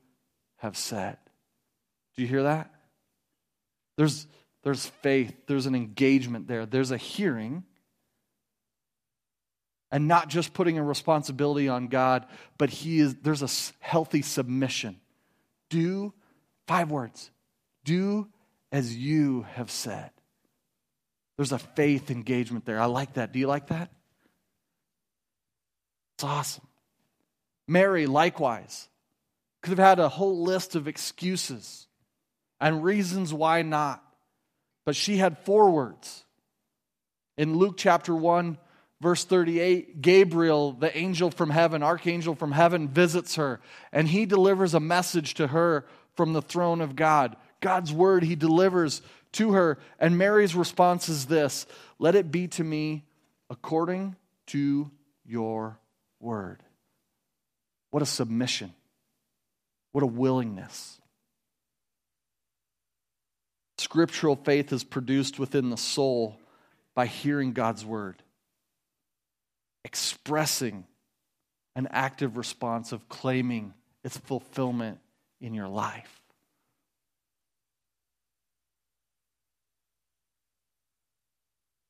have 0.56 0.76
said. 0.76 1.18
Do 2.16 2.22
you 2.22 2.28
hear 2.28 2.42
that? 2.42 2.68
There's, 3.96 4.26
there's 4.64 4.86
faith, 4.86 5.34
there's 5.46 5.66
an 5.66 5.76
engagement 5.76 6.48
there, 6.48 6.66
there's 6.66 6.90
a 6.90 6.96
hearing 6.96 7.62
and 9.92 10.08
not 10.08 10.28
just 10.28 10.54
putting 10.54 10.78
a 10.78 10.82
responsibility 10.82 11.68
on 11.68 11.86
God, 11.86 12.26
but 12.56 12.70
he 12.70 12.98
is 12.98 13.14
there's 13.16 13.42
a 13.42 13.74
healthy 13.78 14.22
submission. 14.22 14.98
Do 15.68 16.14
five 16.66 16.90
words. 16.90 17.30
Do 17.84 18.28
as 18.72 18.96
you 18.96 19.42
have 19.52 19.70
said. 19.70 20.10
There's 21.36 21.52
a 21.52 21.58
faith 21.58 22.10
engagement 22.10 22.64
there. 22.64 22.80
I 22.80 22.86
like 22.86 23.14
that. 23.14 23.32
Do 23.32 23.38
you 23.38 23.46
like 23.46 23.68
that? 23.68 23.90
It's 26.16 26.24
awesome. 26.24 26.66
Mary, 27.68 28.06
likewise, 28.06 28.88
could 29.62 29.70
have 29.70 29.86
had 29.86 29.98
a 29.98 30.08
whole 30.08 30.42
list 30.42 30.74
of 30.74 30.88
excuses 30.88 31.86
and 32.60 32.82
reasons 32.82 33.32
why 33.32 33.62
not. 33.62 34.02
But 34.84 34.96
she 34.96 35.16
had 35.16 35.38
four 35.38 35.70
words. 35.70 36.24
In 37.36 37.56
Luke 37.56 37.76
chapter 37.76 38.14
1, 38.14 38.58
Verse 39.02 39.24
38 39.24 40.00
Gabriel, 40.00 40.72
the 40.72 40.96
angel 40.96 41.32
from 41.32 41.50
heaven, 41.50 41.82
archangel 41.82 42.36
from 42.36 42.52
heaven, 42.52 42.88
visits 42.88 43.34
her, 43.34 43.60
and 43.92 44.06
he 44.06 44.26
delivers 44.26 44.74
a 44.74 44.80
message 44.80 45.34
to 45.34 45.48
her 45.48 45.84
from 46.14 46.32
the 46.32 46.40
throne 46.40 46.80
of 46.80 46.94
God. 46.94 47.36
God's 47.60 47.92
word 47.92 48.22
he 48.22 48.36
delivers 48.36 49.02
to 49.32 49.54
her. 49.54 49.78
And 49.98 50.16
Mary's 50.16 50.54
response 50.54 51.08
is 51.08 51.26
this 51.26 51.66
Let 51.98 52.14
it 52.14 52.30
be 52.30 52.46
to 52.48 52.62
me 52.62 53.04
according 53.50 54.14
to 54.48 54.88
your 55.26 55.80
word. 56.20 56.62
What 57.90 58.04
a 58.04 58.06
submission. 58.06 58.72
What 59.90 60.04
a 60.04 60.06
willingness. 60.06 61.00
Scriptural 63.78 64.36
faith 64.36 64.72
is 64.72 64.84
produced 64.84 65.40
within 65.40 65.70
the 65.70 65.76
soul 65.76 66.38
by 66.94 67.06
hearing 67.06 67.52
God's 67.52 67.84
word 67.84 68.21
expressing 69.84 70.84
an 71.74 71.88
active 71.90 72.36
response 72.36 72.92
of 72.92 73.08
claiming 73.08 73.72
its 74.04 74.16
fulfillment 74.16 74.98
in 75.40 75.54
your 75.54 75.68
life. 75.68 76.20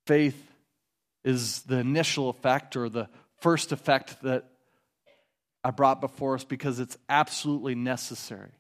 Faith 0.07 0.51
is 1.25 1.63
the 1.63 1.79
initial 1.79 2.29
effect 2.29 2.77
or 2.77 2.89
the 2.89 3.09
first 3.41 3.73
effect 3.73 4.21
that 4.23 4.45
I 5.65 5.71
brought 5.71 6.01
before 6.01 6.35
us 6.35 6.45
because 6.45 6.81
it's 6.81 6.99
absolutely 7.09 7.75
necessary 7.75 8.51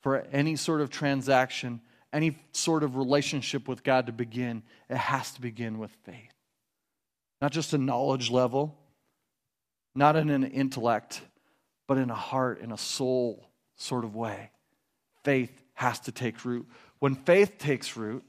for 0.00 0.18
any 0.32 0.56
sort 0.56 0.80
of 0.80 0.90
transaction, 0.90 1.80
any 2.12 2.38
sort 2.52 2.82
of 2.84 2.96
relationship 2.96 3.66
with 3.66 3.82
God 3.82 4.06
to 4.06 4.12
begin. 4.12 4.62
It 4.88 4.96
has 4.96 5.32
to 5.32 5.40
begin 5.40 5.78
with 5.78 5.90
faith 6.04 6.39
not 7.40 7.52
just 7.52 7.72
a 7.72 7.78
knowledge 7.78 8.30
level, 8.30 8.76
not 9.94 10.16
in 10.16 10.30
an 10.30 10.44
intellect, 10.44 11.20
but 11.86 11.98
in 11.98 12.10
a 12.10 12.14
heart, 12.14 12.60
in 12.60 12.72
a 12.72 12.78
soul 12.78 13.48
sort 13.76 14.04
of 14.04 14.14
way. 14.14 14.50
Faith 15.24 15.50
has 15.74 16.00
to 16.00 16.12
take 16.12 16.44
root. 16.44 16.68
When 16.98 17.14
faith 17.14 17.58
takes 17.58 17.96
root, 17.96 18.24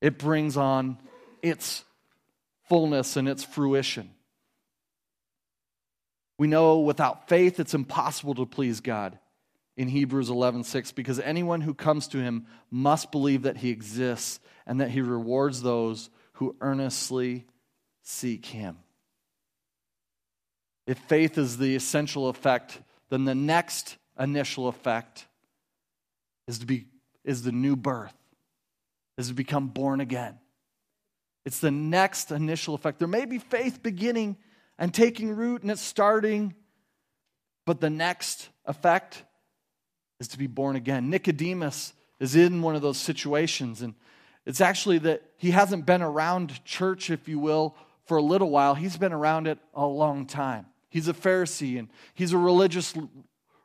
it 0.00 0.18
brings 0.18 0.56
on 0.56 0.98
its 1.42 1.84
fullness 2.68 3.16
and 3.16 3.28
its 3.28 3.42
fruition. 3.42 4.10
We 6.38 6.46
know 6.46 6.80
without 6.80 7.28
faith 7.28 7.60
it's 7.60 7.74
impossible 7.74 8.34
to 8.36 8.46
please 8.46 8.80
God 8.80 9.18
in 9.76 9.88
Hebrews 9.88 10.30
11:6 10.30 10.92
because 10.92 11.18
anyone 11.20 11.60
who 11.60 11.74
comes 11.74 12.08
to 12.08 12.18
him 12.18 12.46
must 12.70 13.10
believe 13.10 13.42
that 13.42 13.58
he 13.58 13.70
exists 13.70 14.40
and 14.66 14.80
that 14.80 14.90
he 14.90 15.00
rewards 15.00 15.62
those 15.62 16.10
who 16.34 16.56
earnestly 16.60 17.46
seek 18.10 18.46
him. 18.46 18.78
If 20.86 20.98
faith 20.98 21.38
is 21.38 21.58
the 21.58 21.76
essential 21.76 22.28
effect, 22.28 22.80
then 23.10 23.24
the 23.24 23.34
next 23.34 23.96
initial 24.18 24.68
effect 24.68 25.26
is 26.46 26.58
to 26.58 26.66
be 26.66 26.86
is 27.24 27.42
the 27.42 27.52
new 27.52 27.76
birth, 27.76 28.14
is 29.18 29.28
to 29.28 29.34
become 29.34 29.68
born 29.68 30.00
again. 30.00 30.38
It's 31.44 31.60
the 31.60 31.70
next 31.70 32.30
initial 32.30 32.74
effect. 32.74 32.98
There 32.98 33.08
may 33.08 33.24
be 33.24 33.38
faith 33.38 33.82
beginning 33.82 34.36
and 34.78 34.92
taking 34.92 35.36
root 35.36 35.62
and 35.62 35.70
it's 35.70 35.82
starting. 35.82 36.54
But 37.66 37.80
the 37.80 37.90
next 37.90 38.48
effect 38.64 39.22
is 40.18 40.28
to 40.28 40.38
be 40.38 40.46
born 40.46 40.76
again. 40.76 41.10
Nicodemus 41.10 41.92
is 42.18 42.34
in 42.34 42.62
one 42.62 42.74
of 42.74 42.82
those 42.82 42.98
situations, 42.98 43.80
and 43.82 43.94
it's 44.44 44.60
actually 44.60 44.98
that 44.98 45.22
he 45.36 45.50
hasn't 45.52 45.86
been 45.86 46.02
around 46.02 46.64
church, 46.64 47.10
if 47.10 47.28
you 47.28 47.38
will, 47.38 47.76
for 48.10 48.16
a 48.16 48.22
little 48.22 48.50
while. 48.50 48.74
He's 48.74 48.96
been 48.96 49.12
around 49.12 49.46
it 49.46 49.60
a 49.72 49.86
long 49.86 50.26
time. 50.26 50.66
He's 50.88 51.06
a 51.06 51.12
Pharisee 51.12 51.78
and 51.78 51.86
he's 52.12 52.32
a 52.32 52.38
religious 52.38 52.92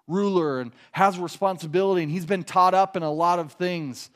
ruler 0.08 0.60
and 0.60 0.72
has 0.92 1.18
responsibility, 1.18 2.04
and 2.04 2.12
he's 2.12 2.28
been 2.28 2.44
taught 2.44 2.76
up 2.76 2.96
in 2.96 3.02
a 3.02 3.12
lot 3.12 3.40
of 3.40 3.54
things. 3.54 4.12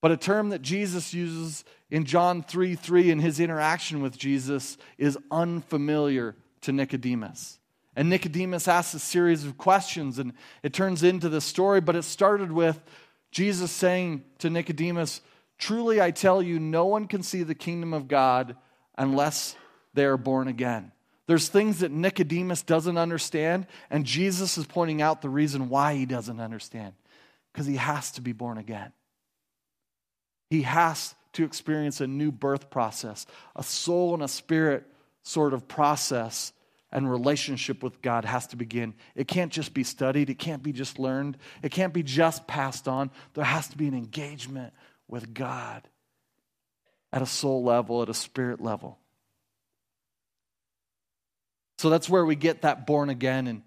But 0.00 0.12
a 0.12 0.16
term 0.16 0.48
that 0.48 0.62
Jesus 0.62 1.12
uses 1.12 1.62
in 1.90 2.06
John 2.06 2.42
3 2.42 2.74
3 2.74 3.10
in 3.10 3.18
his 3.18 3.38
interaction 3.38 4.00
with 4.00 4.16
Jesus 4.16 4.78
is 4.96 5.18
unfamiliar 5.30 6.36
to 6.62 6.72
Nicodemus. 6.72 7.58
And 7.94 8.08
Nicodemus 8.08 8.66
asks 8.66 8.94
a 8.94 8.98
series 8.98 9.44
of 9.44 9.58
questions, 9.58 10.18
and 10.18 10.32
it 10.62 10.72
turns 10.72 11.02
into 11.02 11.28
the 11.28 11.42
story, 11.42 11.82
but 11.82 11.96
it 11.96 12.04
started 12.04 12.50
with 12.50 12.82
Jesus 13.30 13.70
saying 13.70 14.24
to 14.38 14.48
Nicodemus, 14.48 15.20
Truly 15.58 16.00
I 16.00 16.12
tell 16.12 16.40
you, 16.40 16.58
no 16.58 16.86
one 16.86 17.06
can 17.06 17.22
see 17.22 17.42
the 17.42 17.54
kingdom 17.54 17.92
of 17.92 18.08
God 18.08 18.56
unless 18.96 19.56
they 19.94 20.04
are 20.04 20.16
born 20.16 20.48
again. 20.48 20.92
There's 21.26 21.48
things 21.48 21.80
that 21.80 21.90
Nicodemus 21.90 22.62
doesn't 22.62 22.98
understand, 22.98 23.66
and 23.90 24.04
Jesus 24.04 24.58
is 24.58 24.66
pointing 24.66 25.00
out 25.00 25.22
the 25.22 25.30
reason 25.30 25.68
why 25.70 25.94
he 25.94 26.04
doesn't 26.04 26.40
understand 26.40 26.94
because 27.52 27.66
he 27.66 27.76
has 27.76 28.10
to 28.12 28.20
be 28.20 28.32
born 28.32 28.58
again. 28.58 28.92
He 30.50 30.62
has 30.62 31.14
to 31.34 31.44
experience 31.44 32.00
a 32.00 32.06
new 32.06 32.30
birth 32.30 32.68
process, 32.68 33.26
a 33.56 33.62
soul 33.62 34.14
and 34.14 34.22
a 34.22 34.28
spirit 34.28 34.84
sort 35.22 35.54
of 35.54 35.66
process 35.66 36.52
and 36.92 37.10
relationship 37.10 37.82
with 37.82 38.02
God 38.02 38.24
has 38.24 38.46
to 38.48 38.56
begin. 38.56 38.94
It 39.16 39.26
can't 39.26 39.52
just 39.52 39.74
be 39.74 39.82
studied, 39.82 40.30
it 40.30 40.38
can't 40.38 40.62
be 40.62 40.72
just 40.72 40.98
learned, 40.98 41.38
it 41.62 41.72
can't 41.72 41.92
be 41.92 42.02
just 42.02 42.46
passed 42.46 42.86
on. 42.86 43.10
There 43.32 43.44
has 43.44 43.68
to 43.68 43.76
be 43.76 43.88
an 43.88 43.94
engagement 43.94 44.74
with 45.08 45.34
God 45.34 45.88
at 47.14 47.22
a 47.22 47.26
soul 47.26 47.64
level, 47.64 48.02
at 48.02 48.10
a 48.10 48.14
spirit 48.14 48.60
level. 48.60 48.98
So 51.78 51.88
that's 51.88 52.08
where 52.08 52.26
we 52.26 52.36
get 52.36 52.62
that 52.62 52.86
born 52.86 53.08
again 53.08 53.46
and 53.46 53.62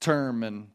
term 0.00 0.44
and 0.44 0.68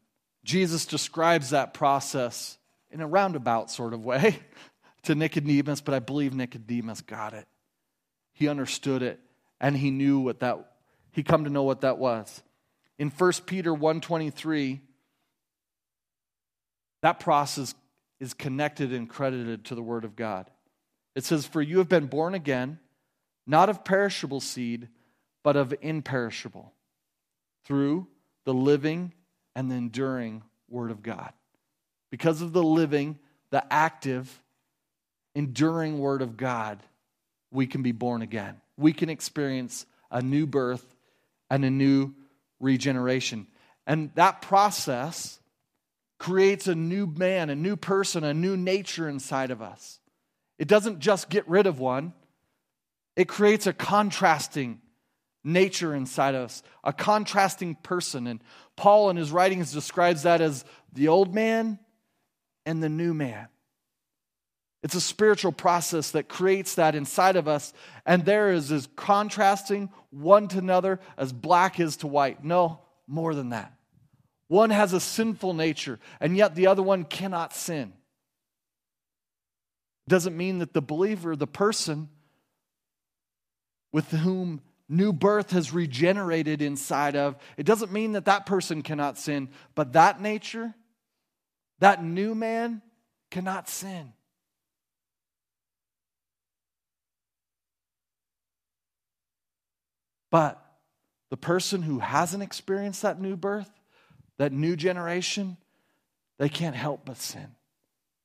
Jesus 0.44 0.84
describes 0.86 1.50
that 1.50 1.74
process 1.74 2.58
in 2.90 3.00
a 3.00 3.06
roundabout 3.06 3.70
sort 3.70 3.92
of 3.92 4.04
way. 4.04 4.38
to 5.04 5.14
Nicodemus, 5.14 5.80
but 5.80 5.94
I 5.94 6.00
believe 6.00 6.34
Nicodemus 6.34 7.00
got 7.02 7.32
it. 7.32 7.46
He 8.32 8.48
understood 8.48 9.02
it 9.02 9.20
and 9.60 9.76
he 9.76 9.90
knew 9.90 10.20
what 10.20 10.40
that 10.40 10.58
he 11.12 11.22
come 11.22 11.44
to 11.44 11.50
know 11.50 11.62
what 11.62 11.80
that 11.80 11.98
was. 11.98 12.42
In 12.98 13.10
1 13.10 13.32
Peter 13.46 13.72
1:23 13.72 14.80
that 17.00 17.20
process 17.20 17.74
is 18.18 18.34
connected 18.34 18.92
and 18.92 19.08
credited 19.08 19.66
to 19.66 19.76
the 19.76 19.82
word 19.82 20.04
of 20.04 20.16
God. 20.16 20.50
It 21.18 21.24
says 21.24 21.44
for 21.44 21.60
you 21.60 21.78
have 21.78 21.88
been 21.88 22.06
born 22.06 22.34
again 22.34 22.78
not 23.44 23.68
of 23.68 23.82
perishable 23.82 24.40
seed 24.40 24.86
but 25.42 25.56
of 25.56 25.74
imperishable 25.82 26.72
through 27.64 28.06
the 28.44 28.54
living 28.54 29.12
and 29.56 29.68
the 29.68 29.74
enduring 29.74 30.44
word 30.68 30.92
of 30.92 31.02
God. 31.02 31.32
Because 32.12 32.40
of 32.40 32.52
the 32.52 32.62
living, 32.62 33.18
the 33.50 33.64
active 33.68 34.40
enduring 35.34 35.98
word 35.98 36.22
of 36.22 36.36
God, 36.36 36.84
we 37.50 37.66
can 37.66 37.82
be 37.82 37.90
born 37.90 38.22
again. 38.22 38.60
We 38.76 38.92
can 38.92 39.08
experience 39.08 39.86
a 40.12 40.22
new 40.22 40.46
birth 40.46 40.86
and 41.50 41.64
a 41.64 41.70
new 41.70 42.14
regeneration. 42.60 43.48
And 43.88 44.12
that 44.14 44.40
process 44.40 45.40
creates 46.20 46.68
a 46.68 46.76
new 46.76 47.08
man, 47.08 47.50
a 47.50 47.56
new 47.56 47.74
person, 47.74 48.22
a 48.22 48.32
new 48.32 48.56
nature 48.56 49.08
inside 49.08 49.50
of 49.50 49.60
us. 49.60 49.98
It 50.58 50.68
doesn't 50.68 50.98
just 51.00 51.30
get 51.30 51.48
rid 51.48 51.66
of 51.66 51.78
one, 51.78 52.12
it 53.16 53.28
creates 53.28 53.66
a 53.66 53.72
contrasting 53.72 54.80
nature 55.44 55.94
inside 55.94 56.34
of 56.34 56.42
us, 56.42 56.62
a 56.84 56.92
contrasting 56.92 57.74
person. 57.76 58.26
And 58.26 58.40
Paul 58.76 59.10
in 59.10 59.16
his 59.16 59.32
writings 59.32 59.72
describes 59.72 60.22
that 60.22 60.40
as 60.40 60.64
the 60.92 61.08
old 61.08 61.34
man 61.34 61.78
and 62.66 62.82
the 62.82 62.88
new 62.88 63.14
man. 63.14 63.48
It's 64.82 64.94
a 64.94 65.00
spiritual 65.00 65.52
process 65.52 66.12
that 66.12 66.28
creates 66.28 66.76
that 66.76 66.94
inside 66.94 67.34
of 67.34 67.48
us, 67.48 67.72
and 68.06 68.24
there 68.24 68.52
is 68.52 68.70
as 68.70 68.88
contrasting 68.94 69.90
one 70.10 70.46
to 70.48 70.58
another 70.58 71.00
as 71.16 71.32
black 71.32 71.80
is 71.80 71.96
to 71.98 72.06
white. 72.06 72.44
No, 72.44 72.80
more 73.06 73.34
than 73.34 73.48
that. 73.48 73.72
One 74.46 74.70
has 74.70 74.92
a 74.92 75.00
sinful 75.00 75.54
nature, 75.54 75.98
and 76.20 76.36
yet 76.36 76.54
the 76.54 76.68
other 76.68 76.82
one 76.82 77.04
cannot 77.04 77.54
sin. 77.54 77.92
Doesn't 80.08 80.36
mean 80.36 80.58
that 80.58 80.72
the 80.72 80.82
believer, 80.82 81.36
the 81.36 81.46
person 81.46 82.08
with 83.92 84.10
whom 84.10 84.62
new 84.88 85.12
birth 85.12 85.50
has 85.50 85.72
regenerated 85.72 86.62
inside 86.62 87.14
of, 87.14 87.36
it 87.56 87.64
doesn't 87.64 87.92
mean 87.92 88.12
that 88.12 88.24
that 88.24 88.46
person 88.46 88.82
cannot 88.82 89.18
sin, 89.18 89.50
but 89.74 89.92
that 89.92 90.20
nature, 90.20 90.74
that 91.80 92.02
new 92.02 92.34
man 92.34 92.80
cannot 93.30 93.68
sin. 93.68 94.12
But 100.30 100.62
the 101.30 101.36
person 101.36 101.82
who 101.82 101.98
hasn't 101.98 102.42
experienced 102.42 103.02
that 103.02 103.20
new 103.20 103.36
birth, 103.36 103.70
that 104.38 104.52
new 104.52 104.76
generation, 104.76 105.56
they 106.38 106.48
can't 106.48 106.76
help 106.76 107.04
but 107.04 107.18
sin. 107.18 107.48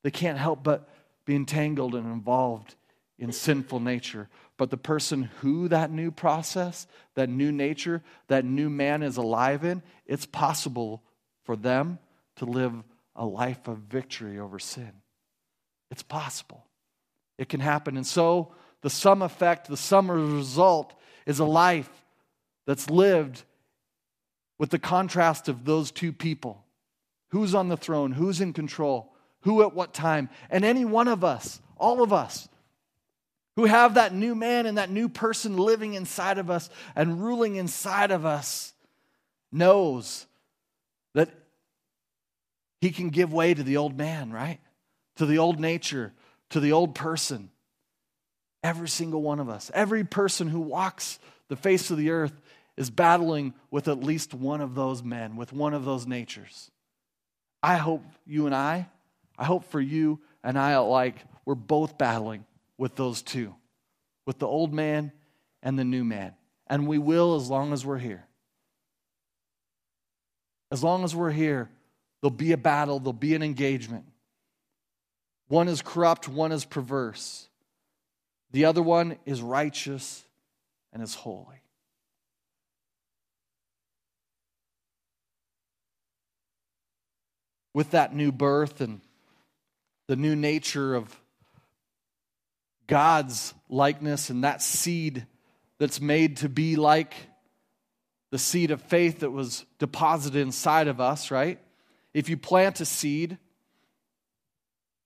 They 0.02 0.10
can't 0.10 0.38
help 0.38 0.62
but 0.62 0.88
be 1.24 1.34
entangled 1.34 1.94
and 1.94 2.06
involved 2.06 2.74
in 3.18 3.32
sinful 3.32 3.80
nature. 3.80 4.28
But 4.56 4.70
the 4.70 4.76
person 4.76 5.24
who 5.40 5.68
that 5.68 5.90
new 5.90 6.10
process, 6.10 6.86
that 7.14 7.28
new 7.28 7.50
nature, 7.50 8.02
that 8.28 8.44
new 8.44 8.70
man 8.70 9.02
is 9.02 9.16
alive 9.16 9.64
in, 9.64 9.82
it's 10.06 10.26
possible 10.26 11.02
for 11.44 11.56
them 11.56 11.98
to 12.36 12.44
live 12.44 12.72
a 13.16 13.24
life 13.24 13.68
of 13.68 13.78
victory 13.78 14.38
over 14.38 14.58
sin. 14.58 14.92
It's 15.90 16.02
possible. 16.02 16.64
It 17.38 17.48
can 17.48 17.60
happen. 17.60 17.96
And 17.96 18.06
so 18.06 18.52
the 18.82 18.90
sum 18.90 19.22
effect, 19.22 19.68
the 19.68 19.76
sum 19.76 20.10
result 20.10 20.94
is 21.26 21.38
a 21.38 21.44
life 21.44 21.90
that's 22.66 22.90
lived 22.90 23.44
with 24.58 24.70
the 24.70 24.78
contrast 24.78 25.48
of 25.48 25.64
those 25.64 25.90
two 25.90 26.12
people 26.12 26.64
who's 27.28 27.54
on 27.54 27.68
the 27.68 27.76
throne, 27.76 28.12
who's 28.12 28.40
in 28.40 28.52
control, 28.52 29.13
who 29.44 29.62
at 29.62 29.74
what 29.74 29.94
time. 29.94 30.28
And 30.50 30.64
any 30.64 30.84
one 30.84 31.08
of 31.08 31.24
us, 31.24 31.60
all 31.78 32.02
of 32.02 32.12
us, 32.12 32.48
who 33.56 33.66
have 33.66 33.94
that 33.94 34.12
new 34.12 34.34
man 34.34 34.66
and 34.66 34.78
that 34.78 34.90
new 34.90 35.08
person 35.08 35.56
living 35.56 35.94
inside 35.94 36.38
of 36.38 36.50
us 36.50 36.68
and 36.96 37.22
ruling 37.22 37.56
inside 37.56 38.10
of 38.10 38.26
us, 38.26 38.72
knows 39.52 40.26
that 41.14 41.30
he 42.80 42.90
can 42.90 43.10
give 43.10 43.32
way 43.32 43.54
to 43.54 43.62
the 43.62 43.76
old 43.76 43.96
man, 43.96 44.32
right? 44.32 44.58
To 45.16 45.26
the 45.26 45.38
old 45.38 45.60
nature, 45.60 46.12
to 46.50 46.58
the 46.58 46.72
old 46.72 46.94
person. 46.94 47.50
Every 48.64 48.88
single 48.88 49.22
one 49.22 49.40
of 49.40 49.48
us, 49.48 49.70
every 49.72 50.04
person 50.04 50.48
who 50.48 50.60
walks 50.60 51.18
the 51.48 51.56
face 51.56 51.90
of 51.90 51.98
the 51.98 52.10
earth 52.10 52.32
is 52.76 52.90
battling 52.90 53.54
with 53.70 53.86
at 53.88 54.02
least 54.02 54.34
one 54.34 54.60
of 54.60 54.74
those 54.74 55.02
men, 55.02 55.36
with 55.36 55.52
one 55.52 55.74
of 55.74 55.84
those 55.84 56.06
natures. 56.06 56.70
I 57.62 57.76
hope 57.76 58.02
you 58.26 58.46
and 58.46 58.54
I, 58.54 58.88
I 59.38 59.44
hope 59.44 59.64
for 59.64 59.80
you 59.80 60.20
and 60.42 60.58
I 60.58 60.72
alike, 60.72 61.16
we're 61.44 61.54
both 61.54 61.98
battling 61.98 62.44
with 62.78 62.96
those 62.96 63.22
two, 63.22 63.54
with 64.26 64.38
the 64.38 64.46
old 64.46 64.72
man 64.72 65.12
and 65.62 65.78
the 65.78 65.84
new 65.84 66.04
man. 66.04 66.34
And 66.66 66.86
we 66.86 66.98
will 66.98 67.36
as 67.36 67.50
long 67.50 67.72
as 67.72 67.84
we're 67.84 67.98
here. 67.98 68.26
As 70.70 70.82
long 70.82 71.04
as 71.04 71.14
we're 71.14 71.30
here, 71.30 71.70
there'll 72.20 72.34
be 72.34 72.52
a 72.52 72.56
battle, 72.56 72.98
there'll 72.98 73.12
be 73.12 73.34
an 73.34 73.42
engagement. 73.42 74.06
One 75.48 75.68
is 75.68 75.82
corrupt, 75.82 76.28
one 76.28 76.52
is 76.52 76.64
perverse. 76.64 77.48
The 78.50 78.64
other 78.64 78.82
one 78.82 79.18
is 79.26 79.42
righteous 79.42 80.24
and 80.92 81.02
is 81.02 81.14
holy. 81.14 81.60
With 87.74 87.90
that 87.90 88.14
new 88.14 88.30
birth 88.30 88.80
and 88.80 89.00
the 90.06 90.16
new 90.16 90.36
nature 90.36 90.94
of 90.94 91.18
God's 92.86 93.54
likeness 93.68 94.30
and 94.30 94.44
that 94.44 94.60
seed 94.60 95.26
that's 95.78 96.00
made 96.00 96.38
to 96.38 96.48
be 96.48 96.76
like 96.76 97.14
the 98.30 98.38
seed 98.38 98.70
of 98.70 98.82
faith 98.82 99.20
that 99.20 99.30
was 99.30 99.64
deposited 99.78 100.40
inside 100.40 100.88
of 100.88 101.00
us, 101.00 101.30
right? 101.30 101.58
If 102.12 102.28
you 102.28 102.36
plant 102.36 102.80
a 102.80 102.84
seed, 102.84 103.38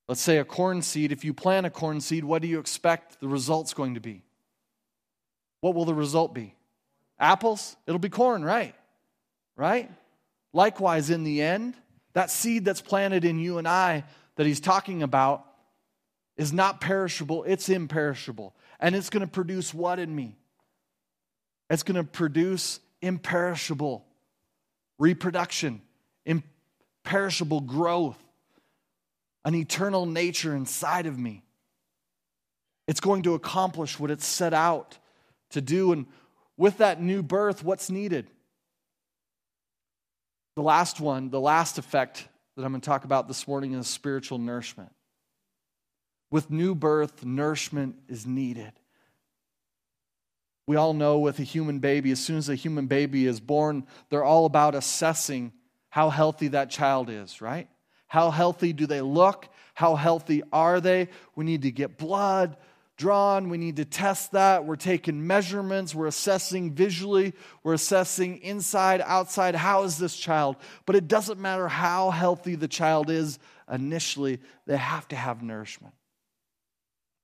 let's 0.07 0.21
say 0.21 0.37
a 0.37 0.45
corn 0.45 0.81
seed, 0.81 1.11
if 1.11 1.23
you 1.23 1.33
plant 1.33 1.65
a 1.65 1.69
corn 1.69 2.01
seed, 2.01 2.23
what 2.23 2.41
do 2.41 2.47
you 2.47 2.59
expect 2.59 3.19
the 3.19 3.27
result's 3.27 3.73
going 3.73 3.95
to 3.95 3.99
be? 3.99 4.23
What 5.61 5.75
will 5.75 5.85
the 5.85 5.93
result 5.93 6.33
be? 6.33 6.55
Apples? 7.19 7.75
It'll 7.85 7.99
be 7.99 8.09
corn, 8.09 8.43
right? 8.43 8.75
Right? 9.55 9.91
Likewise, 10.53 11.09
in 11.09 11.23
the 11.23 11.41
end, 11.41 11.75
that 12.13 12.31
seed 12.31 12.65
that's 12.65 12.81
planted 12.81 13.25
in 13.25 13.39
you 13.39 13.57
and 13.57 13.67
I 13.67 14.05
that 14.39 14.47
he's 14.47 14.61
talking 14.61 15.03
about 15.03 15.45
is 16.37 16.53
not 16.53 16.79
perishable, 16.79 17.43
it's 17.43 17.67
imperishable. 17.67 18.55
And 18.79 18.95
it's 18.95 19.09
going 19.09 19.19
to 19.19 19.27
produce 19.27 19.73
what 19.73 19.99
in 19.99 20.15
me? 20.15 20.37
It's 21.69 21.83
going 21.83 21.97
to 21.97 22.05
produce 22.05 22.79
imperishable 23.01 24.05
reproduction, 24.97 25.81
imperishable 26.25 27.59
growth, 27.59 28.17
an 29.43 29.55
eternal 29.55 30.05
nature 30.05 30.55
inside 30.55 31.05
of 31.05 31.19
me. 31.19 31.43
It's 32.87 33.01
going 33.01 33.23
to 33.23 33.33
accomplish 33.33 33.99
what 33.99 34.09
it's 34.09 34.25
set 34.25 34.53
out 34.53 34.97
to 35.49 35.59
do. 35.59 35.91
And 35.91 36.05
with 36.55 36.77
that 36.77 37.01
new 37.01 37.23
birth, 37.23 37.61
what's 37.61 37.89
needed? 37.89 38.29
The 40.55 40.63
last 40.63 41.01
one, 41.01 41.29
the 41.29 41.41
last 41.41 41.77
effect 41.77 42.29
that 42.55 42.65
I'm 42.65 42.71
going 42.71 42.81
to 42.81 42.85
talk 42.85 43.05
about 43.05 43.27
this 43.27 43.47
morning 43.47 43.73
is 43.73 43.87
spiritual 43.87 44.37
nourishment. 44.37 44.91
With 46.31 46.51
new 46.51 46.75
birth, 46.75 47.25
nourishment 47.25 47.95
is 48.07 48.25
needed. 48.25 48.71
We 50.67 50.75
all 50.75 50.93
know 50.93 51.19
with 51.19 51.39
a 51.39 51.43
human 51.43 51.79
baby, 51.79 52.11
as 52.11 52.19
soon 52.19 52.37
as 52.37 52.49
a 52.49 52.55
human 52.55 52.85
baby 52.85 53.25
is 53.25 53.39
born, 53.39 53.87
they're 54.09 54.23
all 54.23 54.45
about 54.45 54.75
assessing 54.75 55.51
how 55.89 56.09
healthy 56.09 56.49
that 56.49 56.69
child 56.69 57.09
is, 57.09 57.41
right? 57.41 57.67
How 58.07 58.29
healthy 58.29 58.73
do 58.73 58.85
they 58.85 59.01
look? 59.01 59.49
How 59.73 59.95
healthy 59.95 60.43
are 60.53 60.79
they? 60.79 61.09
We 61.35 61.45
need 61.45 61.63
to 61.63 61.71
get 61.71 61.97
blood 61.97 62.57
drawn. 62.99 63.49
We 63.49 63.57
need 63.57 63.77
to 63.77 63.85
test 63.85 64.33
that. 64.33 64.65
We're 64.65 64.75
taking 64.75 65.25
measurements. 65.25 65.95
We're 65.95 66.05
assessing 66.05 66.73
visually. 66.73 67.33
We're 67.63 67.73
assessing 67.73 68.37
inside, 68.43 69.01
outside. 69.03 69.55
How 69.55 69.83
is 69.83 69.97
this 69.97 70.15
child? 70.15 70.57
But 70.85 70.95
it 70.95 71.07
doesn't 71.07 71.39
matter 71.39 71.67
how 71.67 72.11
healthy 72.11 72.53
the 72.53 72.67
child 72.67 73.09
is 73.09 73.39
initially, 73.71 74.39
they 74.67 74.77
have 74.77 75.07
to 75.07 75.15
have 75.15 75.41
nourishment 75.41 75.93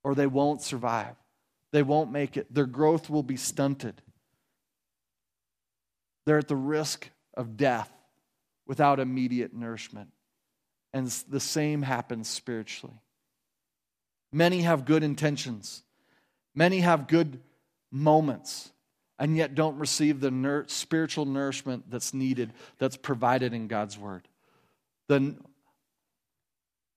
or 0.03 0.15
they 0.15 0.27
won't 0.27 0.61
survive. 0.61 1.15
They 1.71 1.83
won't 1.83 2.11
make 2.11 2.37
it. 2.37 2.53
Their 2.53 2.67
growth 2.67 3.09
will 3.09 3.23
be 3.23 3.37
stunted. 3.37 4.01
They're 6.25 6.37
at 6.37 6.47
the 6.47 6.55
risk 6.55 7.09
of 7.35 7.57
death 7.57 7.91
without 8.65 8.99
immediate 8.99 9.53
nourishment. 9.53 10.09
And 10.93 11.07
the 11.27 11.39
same 11.39 11.81
happens 11.81 12.29
spiritually. 12.29 12.95
Many 14.35 14.63
have 14.63 14.83
good 14.83 15.01
intentions, 15.01 15.81
many 16.53 16.81
have 16.81 17.07
good 17.07 17.39
moments, 17.89 18.69
and 19.17 19.37
yet 19.37 19.55
don't 19.55 19.77
receive 19.77 20.19
the 20.19 20.29
nur- 20.29 20.65
spiritual 20.67 21.23
nourishment 21.23 21.89
that's 21.89 22.13
needed, 22.13 22.51
that's 22.77 22.97
provided 22.97 23.53
in 23.53 23.69
God's 23.69 23.97
Word. 23.97 24.27
Then 25.07 25.39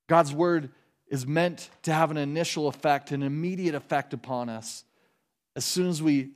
God's 0.09 0.35
Word 0.35 0.71
is 1.07 1.29
meant 1.29 1.71
to 1.83 1.93
have 1.93 2.11
an 2.11 2.17
initial 2.17 2.67
effect, 2.67 3.13
an 3.13 3.23
immediate 3.23 3.77
effect 3.77 4.13
upon 4.13 4.49
us 4.49 4.83
as 5.55 5.65
soon 5.65 5.87
as 5.87 6.03
we 6.03 6.31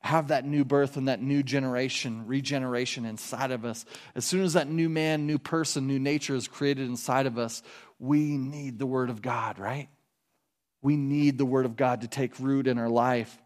have 0.00 0.28
that 0.28 0.44
new 0.44 0.64
birth 0.64 0.96
and 0.96 1.06
that 1.06 1.22
new 1.22 1.44
generation, 1.44 2.26
regeneration 2.26 3.04
inside 3.04 3.52
of 3.52 3.64
us. 3.64 3.84
As 4.16 4.24
soon 4.24 4.42
as 4.42 4.54
that 4.54 4.66
new 4.66 4.88
man, 4.88 5.28
new 5.28 5.38
person, 5.38 5.86
new 5.86 6.00
nature 6.00 6.34
is 6.34 6.48
created 6.48 6.88
inside 6.88 7.26
of 7.26 7.38
us, 7.38 7.62
we 8.00 8.36
need 8.36 8.80
the 8.80 8.86
Word 8.86 9.10
of 9.10 9.22
God, 9.22 9.56
right? 9.56 9.88
We 10.82 10.96
need 10.96 11.38
the 11.38 11.44
Word 11.44 11.66
of 11.66 11.76
God 11.76 12.02
to 12.02 12.08
take 12.08 12.38
root 12.40 12.66
in 12.66 12.78
our 12.78 12.88
life, 12.88 13.36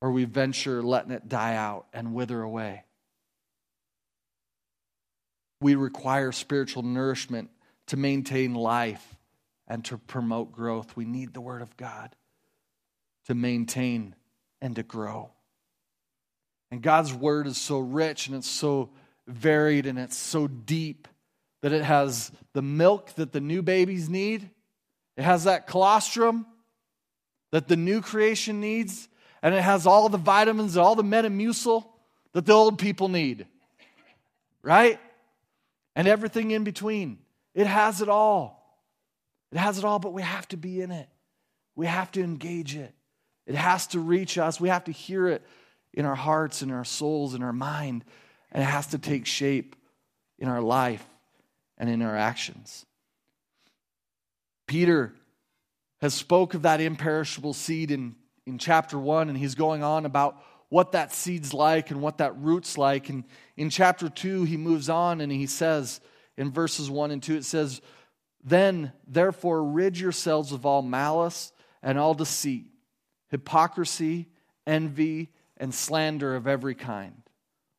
or 0.00 0.10
we 0.10 0.24
venture 0.24 0.82
letting 0.82 1.12
it 1.12 1.28
die 1.28 1.56
out 1.56 1.86
and 1.92 2.14
wither 2.14 2.40
away. 2.40 2.84
We 5.60 5.74
require 5.74 6.32
spiritual 6.32 6.82
nourishment 6.82 7.50
to 7.86 7.96
maintain 7.96 8.54
life 8.54 9.16
and 9.66 9.84
to 9.86 9.98
promote 9.98 10.52
growth. 10.52 10.96
We 10.96 11.04
need 11.04 11.34
the 11.34 11.40
Word 11.40 11.62
of 11.62 11.76
God 11.76 12.14
to 13.26 13.34
maintain 13.34 14.14
and 14.60 14.76
to 14.76 14.82
grow. 14.82 15.30
And 16.70 16.82
God's 16.82 17.12
Word 17.12 17.46
is 17.46 17.56
so 17.56 17.78
rich 17.78 18.26
and 18.26 18.36
it's 18.36 18.50
so 18.50 18.90
varied 19.26 19.86
and 19.86 19.98
it's 19.98 20.16
so 20.16 20.46
deep 20.46 21.08
that 21.62 21.72
it 21.72 21.82
has 21.82 22.30
the 22.52 22.62
milk 22.62 23.14
that 23.14 23.32
the 23.32 23.40
new 23.40 23.62
babies 23.62 24.08
need, 24.08 24.50
it 25.16 25.22
has 25.22 25.44
that 25.44 25.66
colostrum 25.66 26.46
that 27.52 27.68
the 27.68 27.76
new 27.76 28.00
creation 28.00 28.60
needs, 28.60 29.08
and 29.42 29.54
it 29.54 29.62
has 29.62 29.86
all 29.86 30.08
the 30.08 30.18
vitamins, 30.18 30.76
all 30.76 30.94
the 30.94 31.02
metamucil 31.02 31.86
that 32.32 32.44
the 32.44 32.52
old 32.52 32.78
people 32.78 33.08
need. 33.08 33.46
Right? 34.62 34.98
And 35.94 36.06
everything 36.08 36.50
in 36.50 36.64
between. 36.64 37.18
It 37.54 37.66
has 37.66 38.02
it 38.02 38.08
all. 38.08 38.80
It 39.52 39.58
has 39.58 39.78
it 39.78 39.84
all, 39.84 39.98
but 39.98 40.12
we 40.12 40.22
have 40.22 40.46
to 40.48 40.56
be 40.56 40.82
in 40.82 40.90
it. 40.90 41.08
We 41.74 41.86
have 41.86 42.10
to 42.12 42.22
engage 42.22 42.76
it. 42.76 42.92
It 43.46 43.54
has 43.54 43.86
to 43.88 44.00
reach 44.00 44.38
us. 44.38 44.60
We 44.60 44.68
have 44.68 44.84
to 44.84 44.92
hear 44.92 45.28
it 45.28 45.42
in 45.94 46.04
our 46.04 46.14
hearts, 46.14 46.62
in 46.62 46.70
our 46.70 46.84
souls, 46.84 47.34
in 47.34 47.42
our 47.42 47.52
mind, 47.52 48.04
and 48.52 48.62
it 48.62 48.66
has 48.66 48.88
to 48.88 48.98
take 48.98 49.24
shape 49.24 49.76
in 50.38 50.48
our 50.48 50.60
life 50.60 51.04
and 51.78 51.88
in 51.88 52.02
our 52.02 52.16
actions. 52.16 52.84
Peter 54.66 55.14
has 56.00 56.14
spoke 56.14 56.54
of 56.54 56.62
that 56.62 56.80
imperishable 56.80 57.54
seed 57.54 57.90
in, 57.90 58.14
in 58.46 58.58
chapter 58.58 58.98
1 58.98 59.28
and 59.28 59.38
he's 59.38 59.54
going 59.54 59.82
on 59.82 60.06
about 60.06 60.42
what 60.68 60.92
that 60.92 61.12
seed's 61.12 61.54
like 61.54 61.90
and 61.90 62.00
what 62.00 62.18
that 62.18 62.36
root's 62.38 62.76
like 62.76 63.08
and 63.08 63.24
in 63.56 63.70
chapter 63.70 64.08
2 64.08 64.44
he 64.44 64.56
moves 64.56 64.88
on 64.88 65.20
and 65.20 65.30
he 65.30 65.46
says 65.46 66.00
in 66.36 66.50
verses 66.50 66.90
1 66.90 67.10
and 67.10 67.22
2, 67.22 67.36
it 67.36 67.44
says, 67.44 67.80
Then, 68.44 68.92
therefore, 69.06 69.64
rid 69.64 69.98
yourselves 69.98 70.52
of 70.52 70.66
all 70.66 70.82
malice 70.82 71.52
and 71.82 71.98
all 71.98 72.14
deceit, 72.14 72.66
hypocrisy, 73.28 74.28
envy, 74.66 75.32
and 75.56 75.74
slander 75.74 76.36
of 76.36 76.46
every 76.46 76.74
kind. 76.74 77.22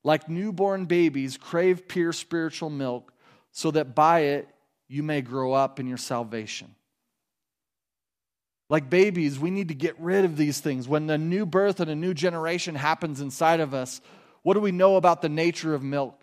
Like 0.04 0.30
newborn 0.30 0.86
babies, 0.86 1.38
crave 1.38 1.88
pure 1.88 2.14
spiritual 2.14 2.70
milk, 2.70 3.14
so 3.52 3.72
that 3.72 3.96
by 3.96 4.22
it 4.22 4.48
you 4.88 5.04
may 5.04 5.22
grow 5.22 5.54
up 5.54 5.80
in 5.80 5.88
your 5.88 5.98
salvation. 5.98 6.74
Like 8.70 8.90
babies, 8.90 9.40
we 9.40 9.50
need 9.50 9.70
to 9.70 9.74
get 9.74 9.98
rid 10.00 10.26
of 10.26 10.36
these 10.36 10.60
things. 10.60 10.88
When 10.88 11.08
the 11.08 11.18
new 11.18 11.46
birth 11.46 11.80
and 11.80 11.90
a 11.90 11.96
new 11.96 12.14
generation 12.14 12.76
happens 12.76 13.22
inside 13.22 13.60
of 13.60 13.74
us, 13.74 14.02
what 14.44 14.56
do 14.56 14.60
we 14.60 14.72
know 14.72 14.98
about 14.98 15.22
the 15.22 15.30
nature 15.30 15.74
of 15.74 15.84
milk? 15.84 16.22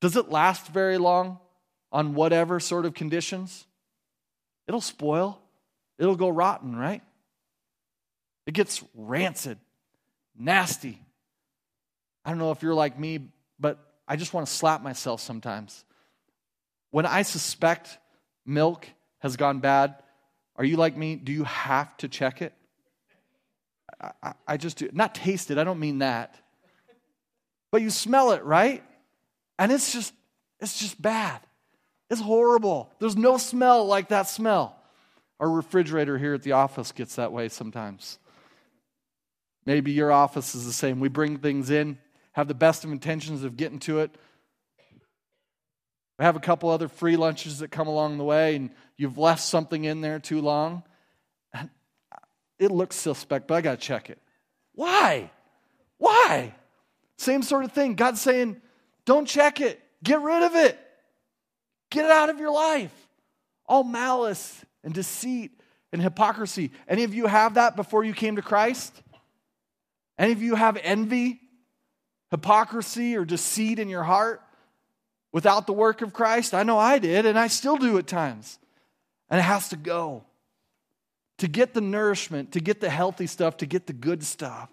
Does 0.00 0.16
it 0.16 0.28
last 0.28 0.68
very 0.68 0.98
long 0.98 1.38
on 1.90 2.14
whatever 2.14 2.60
sort 2.60 2.84
of 2.84 2.92
conditions? 2.92 3.66
It'll 4.68 4.80
spoil, 4.80 5.40
it'll 5.98 6.16
go 6.16 6.28
rotten, 6.28 6.76
right? 6.76 7.02
It 8.46 8.52
gets 8.52 8.84
rancid, 8.94 9.58
nasty. 10.38 11.00
I 12.24 12.30
don't 12.30 12.38
know 12.38 12.50
if 12.50 12.62
you're 12.62 12.74
like 12.74 12.98
me, 12.98 13.28
but 13.58 13.78
I 14.06 14.16
just 14.16 14.34
want 14.34 14.46
to 14.46 14.52
slap 14.52 14.82
myself 14.82 15.20
sometimes. 15.20 15.84
When 16.90 17.06
I 17.06 17.22
suspect 17.22 17.98
milk 18.44 18.88
has 19.18 19.36
gone 19.36 19.60
bad, 19.60 19.96
are 20.56 20.64
you 20.64 20.76
like 20.76 20.96
me? 20.96 21.16
Do 21.16 21.32
you 21.32 21.44
have 21.44 21.96
to 21.98 22.08
check 22.08 22.42
it? 22.42 22.54
I, 24.00 24.32
I, 24.46 24.56
just 24.56 24.78
do. 24.78 24.90
Not 24.92 25.14
taste 25.14 25.50
it, 25.50 25.58
I 25.58 25.64
don't 25.64 25.80
mean 25.80 25.98
that. 25.98 26.34
But 27.70 27.82
you 27.82 27.90
smell 27.90 28.32
it, 28.32 28.44
right? 28.44 28.82
And 29.58 29.72
it's 29.72 29.92
just, 29.92 30.12
it's 30.60 30.78
just 30.78 31.00
bad. 31.00 31.40
It's 32.10 32.20
horrible. 32.20 32.92
There's 32.98 33.16
no 33.16 33.36
smell 33.36 33.86
like 33.86 34.08
that 34.08 34.28
smell. 34.28 34.76
Our 35.40 35.50
refrigerator 35.50 36.18
here 36.18 36.34
at 36.34 36.42
the 36.42 36.52
office 36.52 36.92
gets 36.92 37.16
that 37.16 37.32
way 37.32 37.48
sometimes. 37.48 38.18
Maybe 39.66 39.92
your 39.92 40.12
office 40.12 40.54
is 40.54 40.64
the 40.64 40.72
same. 40.72 41.00
We 41.00 41.08
bring 41.08 41.38
things 41.38 41.70
in, 41.70 41.98
have 42.32 42.48
the 42.48 42.54
best 42.54 42.84
of 42.84 42.92
intentions 42.92 43.42
of 43.42 43.56
getting 43.56 43.80
to 43.80 43.98
it. 44.00 44.14
We 46.18 46.24
have 46.24 46.36
a 46.36 46.40
couple 46.40 46.70
other 46.70 46.88
free 46.88 47.16
lunches 47.16 47.58
that 47.58 47.70
come 47.70 47.88
along 47.88 48.16
the 48.16 48.24
way, 48.24 48.56
and 48.56 48.70
you've 48.96 49.18
left 49.18 49.42
something 49.42 49.84
in 49.84 50.00
there 50.00 50.18
too 50.18 50.40
long. 50.40 50.82
It 52.58 52.70
looks 52.70 52.96
suspect, 52.96 53.46
but 53.46 53.56
I 53.56 53.60
got 53.60 53.78
to 53.80 53.86
check 53.86 54.08
it. 54.08 54.18
Why? 54.72 55.30
Why? 55.98 56.54
Same 57.18 57.42
sort 57.42 57.64
of 57.64 57.72
thing. 57.72 57.96
God's 57.96 58.20
saying, 58.20 58.60
don't 59.04 59.26
check 59.26 59.60
it. 59.60 59.78
Get 60.02 60.20
rid 60.22 60.42
of 60.42 60.54
it. 60.54 60.78
Get 61.90 62.06
it 62.06 62.10
out 62.10 62.30
of 62.30 62.38
your 62.38 62.50
life. 62.50 62.94
All 63.66 63.84
malice 63.84 64.64
and 64.82 64.94
deceit 64.94 65.60
and 65.92 66.00
hypocrisy. 66.00 66.70
Any 66.88 67.04
of 67.04 67.12
you 67.14 67.26
have 67.26 67.54
that 67.54 67.76
before 67.76 68.04
you 68.04 68.14
came 68.14 68.36
to 68.36 68.42
Christ? 68.42 69.02
Any 70.18 70.32
of 70.32 70.42
you 70.42 70.54
have 70.54 70.78
envy, 70.82 71.40
hypocrisy, 72.30 73.16
or 73.16 73.26
deceit 73.26 73.78
in 73.78 73.90
your 73.90 74.02
heart 74.02 74.40
without 75.36 75.66
the 75.66 75.72
work 75.74 76.00
of 76.00 76.14
Christ? 76.14 76.54
I 76.54 76.62
know 76.62 76.78
I 76.78 76.98
did, 76.98 77.26
and 77.26 77.38
I 77.38 77.48
still 77.48 77.76
do 77.76 77.98
at 77.98 78.06
times. 78.06 78.58
And 79.28 79.38
it 79.38 79.42
has 79.42 79.68
to 79.68 79.76
go. 79.76 80.24
To 81.40 81.46
get 81.46 81.74
the 81.74 81.82
nourishment, 81.82 82.52
to 82.52 82.60
get 82.60 82.80
the 82.80 82.88
healthy 82.88 83.26
stuff, 83.26 83.58
to 83.58 83.66
get 83.66 83.86
the 83.86 83.92
good 83.92 84.24
stuff, 84.24 84.70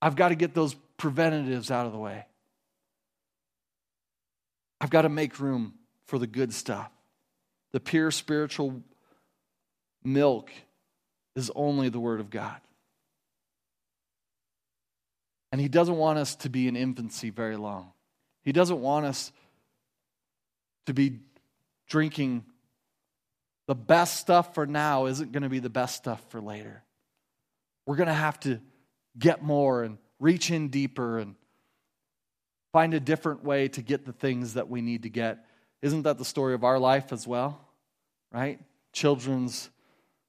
I've 0.00 0.16
got 0.16 0.30
to 0.30 0.36
get 0.36 0.54
those 0.54 0.74
preventatives 0.96 1.70
out 1.70 1.84
of 1.84 1.92
the 1.92 1.98
way. 1.98 2.24
I've 4.80 4.88
got 4.88 5.02
to 5.02 5.10
make 5.10 5.38
room 5.38 5.74
for 6.06 6.18
the 6.18 6.26
good 6.26 6.54
stuff. 6.54 6.90
The 7.72 7.80
pure 7.80 8.10
spiritual 8.10 8.80
milk 10.02 10.50
is 11.34 11.52
only 11.54 11.90
the 11.90 12.00
Word 12.00 12.20
of 12.20 12.30
God. 12.30 12.58
And 15.52 15.60
He 15.60 15.68
doesn't 15.68 15.96
want 15.96 16.18
us 16.18 16.36
to 16.36 16.48
be 16.48 16.68
in 16.68 16.74
infancy 16.74 17.28
very 17.28 17.58
long. 17.58 17.92
He 18.46 18.52
doesn't 18.52 18.80
want 18.80 19.04
us 19.06 19.32
to 20.86 20.94
be 20.94 21.18
drinking 21.88 22.44
the 23.66 23.74
best 23.74 24.20
stuff 24.20 24.54
for 24.54 24.66
now 24.66 25.06
isn't 25.06 25.32
going 25.32 25.42
to 25.42 25.48
be 25.48 25.58
the 25.58 25.68
best 25.68 25.96
stuff 25.96 26.22
for 26.28 26.40
later. 26.40 26.84
We're 27.86 27.96
going 27.96 28.06
to 28.06 28.14
have 28.14 28.38
to 28.40 28.60
get 29.18 29.42
more 29.42 29.82
and 29.82 29.98
reach 30.20 30.52
in 30.52 30.68
deeper 30.68 31.18
and 31.18 31.34
find 32.72 32.94
a 32.94 33.00
different 33.00 33.42
way 33.42 33.66
to 33.66 33.82
get 33.82 34.04
the 34.06 34.12
things 34.12 34.54
that 34.54 34.68
we 34.68 34.80
need 34.80 35.02
to 35.02 35.08
get. 35.10 35.44
Isn't 35.82 36.02
that 36.02 36.16
the 36.16 36.24
story 36.24 36.54
of 36.54 36.62
our 36.62 36.78
life 36.78 37.12
as 37.12 37.26
well? 37.26 37.60
Right? 38.32 38.60
Children's 38.92 39.70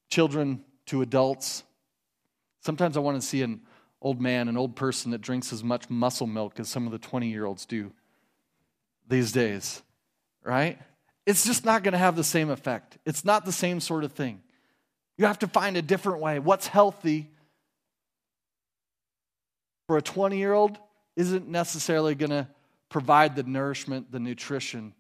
children 0.09 0.63
to 0.88 1.03
adults. 1.03 1.61
Sometimes 2.61 2.97
I 2.97 2.99
want 3.01 3.22
to 3.22 3.28
see 3.28 3.43
an 3.43 3.61
old 4.01 4.20
man, 4.20 4.47
an 4.47 4.57
old 4.57 4.76
person 4.76 5.11
that 5.11 5.22
drinks 5.22 5.53
as 5.53 5.63
much 5.63 5.88
muscle 5.88 6.26
milk 6.26 6.59
as 6.59 6.68
some 6.68 6.88
of 6.88 6.91
the 6.91 6.97
20 6.97 7.30
year 7.30 7.45
olds 7.45 7.68
do 7.68 7.91
these 9.08 9.32
days, 9.32 9.82
right? 10.43 10.80
It's 11.26 11.45
just 11.45 11.66
not 11.66 11.84
going 11.84 11.93
to 11.93 11.97
have 11.97 12.16
the 12.16 12.24
same 12.24 12.49
effect. 12.49 12.97
It's 13.05 13.26
not 13.26 13.45
the 13.45 13.51
same 13.51 13.80
sort 13.80 14.03
of 14.03 14.14
thing. 14.14 14.41
You 15.18 15.26
have 15.26 15.39
to 15.39 15.47
find 15.47 15.78
a 15.78 15.82
different 15.82 16.22
way. 16.22 16.39
What's 16.39 16.68
healthy 16.68 17.32
for 19.88 19.97
a 19.97 20.01
20 20.01 20.38
year 20.38 20.53
old 20.53 20.78
isn't 21.16 21.47
necessarily 21.47 22.16
going 22.16 22.30
to 22.30 22.47
provide 22.89 23.36
the 23.36 23.43
nourishment, 23.43 24.12
the 24.12 24.20
nutrition 24.20 24.93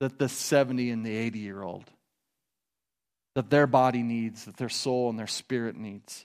that 0.00 0.18
the 0.18 0.28
70 0.28 0.90
and 0.90 1.04
the 1.04 1.14
80 1.14 1.38
year 1.38 1.62
old 1.62 1.84
that 3.34 3.50
their 3.50 3.66
body 3.66 4.02
needs, 4.02 4.44
that 4.44 4.56
their 4.56 4.68
soul 4.68 5.10
and 5.10 5.18
their 5.18 5.26
spirit 5.26 5.76
needs. 5.76 6.24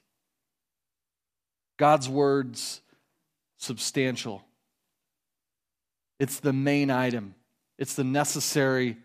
God's 1.78 2.08
word's 2.08 2.82
substantial. 3.58 4.44
It's 6.20 6.40
the 6.40 6.54
main 6.54 6.92
item. 6.92 7.36
It's 7.78 7.96
the 7.96 8.04
necessary 8.04 8.98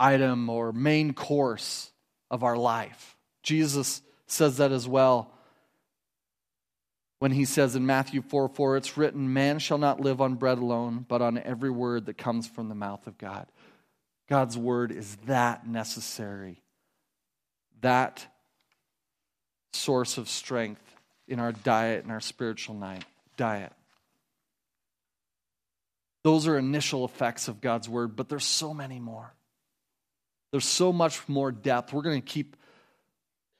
item 0.00 0.48
or 0.48 0.72
main 0.72 1.12
course 1.12 1.90
of 2.30 2.42
our 2.42 2.56
life. 2.56 3.16
Jesus 3.42 4.02
says 4.26 4.56
that 4.56 4.72
as 4.72 4.88
well 4.88 5.32
when 7.22 7.30
he 7.30 7.44
says 7.44 7.76
in 7.76 7.86
Matthew 7.86 8.20
4 8.20 8.48
4, 8.48 8.76
it's 8.78 8.96
written, 8.96 9.32
Man 9.32 9.60
shall 9.60 9.78
not 9.78 10.00
live 10.00 10.20
on 10.20 10.34
bread 10.34 10.58
alone, 10.58 11.06
but 11.08 11.22
on 11.22 11.38
every 11.38 11.70
word 11.70 12.06
that 12.06 12.18
comes 12.18 12.48
from 12.48 12.68
the 12.68 12.74
mouth 12.74 13.06
of 13.06 13.16
God. 13.16 13.46
God's 14.28 14.58
word 14.58 14.90
is 14.90 15.14
that 15.26 15.64
necessary, 15.64 16.60
that 17.80 18.26
source 19.72 20.18
of 20.18 20.28
strength 20.28 20.82
in 21.28 21.38
our 21.38 21.52
diet 21.52 22.02
and 22.02 22.10
our 22.10 22.20
spiritual 22.20 22.74
night, 22.74 23.04
diet. 23.36 23.72
Those 26.24 26.46
are 26.46 26.56
initial 26.56 27.04
effects 27.04 27.48
of 27.48 27.60
God's 27.60 27.88
word, 27.88 28.14
but 28.16 28.28
there's 28.28 28.44
so 28.44 28.72
many 28.72 29.00
more. 29.00 29.34
There's 30.52 30.64
so 30.64 30.92
much 30.92 31.28
more 31.28 31.50
depth. 31.50 31.92
We're 31.92 32.02
going 32.02 32.20
to 32.20 32.26
keep 32.26 32.56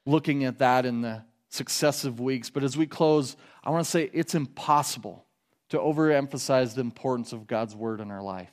looking 0.07 0.45
at 0.45 0.59
that 0.59 0.87
in 0.87 1.01
the 1.01 1.25
successive 1.49 2.21
weeks. 2.21 2.51
But 2.51 2.63
as 2.63 2.77
we 2.77 2.87
close, 2.87 3.37
I 3.65 3.71
want 3.71 3.85
to 3.85 3.91
say 3.91 4.11
it's 4.13 4.35
impossible 4.35 5.25
to 5.71 5.79
overemphasize 5.79 6.75
the 6.75 6.83
importance 6.83 7.33
of 7.33 7.47
God's 7.47 7.75
word 7.75 8.01
in 8.01 8.11
our 8.11 8.23
life. 8.23 8.53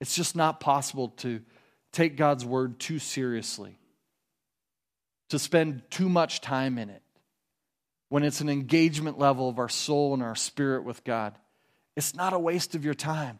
It's 0.00 0.16
just 0.16 0.34
not 0.34 0.60
possible 0.60 1.08
to 1.18 1.40
take 1.92 2.16
God's 2.16 2.44
word 2.44 2.80
too 2.80 2.98
seriously, 2.98 3.78
to 5.28 5.38
spend 5.38 5.82
too 5.90 6.08
much 6.08 6.40
time 6.40 6.78
in 6.78 6.88
it. 6.88 7.02
When 8.08 8.22
it's 8.24 8.40
an 8.40 8.48
engagement 8.48 9.18
level 9.18 9.48
of 9.48 9.58
our 9.58 9.68
soul 9.68 10.14
and 10.14 10.22
our 10.22 10.34
spirit 10.34 10.84
with 10.84 11.04
God, 11.04 11.36
it's 12.00 12.14
not 12.14 12.32
a 12.32 12.38
waste 12.38 12.74
of 12.74 12.82
your 12.82 12.94
time. 12.94 13.38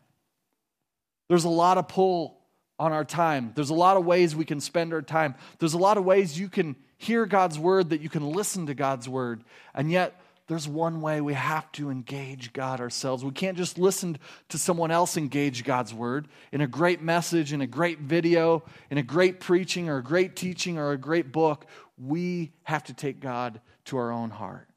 There's 1.29 1.45
a 1.45 1.49
lot 1.49 1.79
of 1.79 1.89
pull 1.89 2.39
on 2.79 2.93
our 2.93 3.05
time. 3.05 3.53
There's 3.55 3.71
a 3.71 3.75
lot 3.75 3.97
of 3.97 4.05
ways 4.05 4.37
we 4.37 4.45
can 4.45 4.61
spend 4.61 4.93
our 4.93 5.01
time. 5.01 5.35
There's 5.59 5.73
a 5.73 5.79
lot 5.79 5.97
of 5.97 6.05
ways 6.05 6.39
you 6.39 6.51
can 6.51 6.77
hear 6.99 7.25
God's 7.25 7.59
word, 7.59 7.91
that 7.91 8.03
you 8.03 8.11
can 8.11 8.27
listen 8.27 8.67
to 8.67 8.75
God's 8.75 9.09
word. 9.09 9.45
And 9.75 9.91
yet, 9.91 10.21
there's 10.47 10.69
one 10.69 11.01
way 11.01 11.23
we 11.23 11.33
have 11.33 11.73
to 11.73 11.91
engage 11.91 12.53
God 12.53 12.81
ourselves. 12.81 13.25
We 13.25 13.31
can't 13.31 13.57
just 13.57 13.79
listen 13.79 14.19
to 14.51 14.59
someone 14.59 14.91
else 14.91 15.17
engage 15.17 15.65
God's 15.65 15.95
word 15.95 16.29
in 16.53 16.61
a 16.61 16.67
great 16.67 17.01
message, 17.01 17.55
in 17.55 17.63
a 17.63 17.67
great 17.67 18.01
video, 18.01 18.63
in 18.91 18.99
a 18.99 19.03
great 19.03 19.41
preaching, 19.41 19.89
or 19.89 19.97
a 19.99 20.03
great 20.03 20.37
teaching, 20.37 20.77
or 20.77 20.93
a 20.93 20.99
great 20.99 21.33
book. 21.33 21.65
We 21.97 22.53
have 22.65 22.85
to 22.85 22.93
take 22.93 23.21
God 23.21 23.61
to 23.87 23.97
our 23.97 24.13
own 24.13 24.29
heart. 24.29 24.70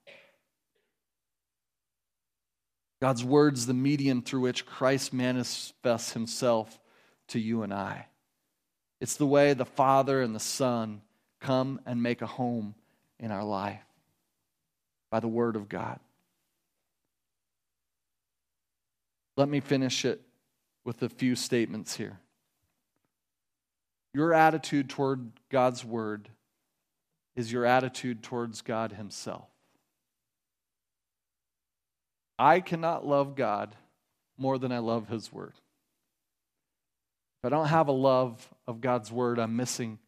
God's 3.04 3.26
word's 3.26 3.66
the 3.66 3.74
medium 3.74 4.22
through 4.22 4.40
which 4.40 4.66
Christ 4.66 5.12
manifests 5.12 6.14
himself 6.14 6.80
to 7.28 7.38
you 7.38 7.64
and 7.64 7.74
I. 7.74 8.08
It's 9.02 9.18
the 9.18 9.26
way 9.26 9.54
the 9.54 9.66
Father 9.66 10.22
and 10.22 10.34
the 10.34 10.40
Son 10.40 11.02
come 11.42 11.82
and 11.86 12.02
make 12.02 12.22
a 12.22 12.26
home 12.26 12.76
in 13.20 13.30
our 13.30 13.44
life 13.44 13.84
by 15.12 15.20
the 15.20 15.28
Word 15.28 15.58
of 15.58 15.68
God. 15.68 16.00
Let 19.36 19.50
me 19.50 19.60
finish 19.60 20.06
it 20.06 20.22
with 20.86 21.04
a 21.04 21.10
few 21.10 21.36
statements 21.36 21.98
here. 21.98 22.22
Your 24.14 24.34
attitude 24.34 24.90
toward 24.90 25.30
God's 25.50 25.84
Word 25.84 26.30
is 27.36 27.52
your 27.52 27.66
attitude 27.66 28.24
towards 28.24 28.62
God 28.62 28.94
Himself. 28.94 29.53
I 32.38 32.60
cannot 32.60 33.06
love 33.06 33.36
God 33.36 33.76
more 34.38 34.58
than 34.58 34.72
I 34.72 34.80
love 34.80 35.08
His 35.08 35.32
Word. 35.32 35.54
If 37.40 37.48
I 37.48 37.50
don't 37.50 37.68
have 37.68 37.88
a 37.88 37.94
love 37.94 38.48
of 38.68 38.82
God's 38.82 39.12
Word, 39.12 39.40
I'm 39.40 39.56
missing 39.56 40.00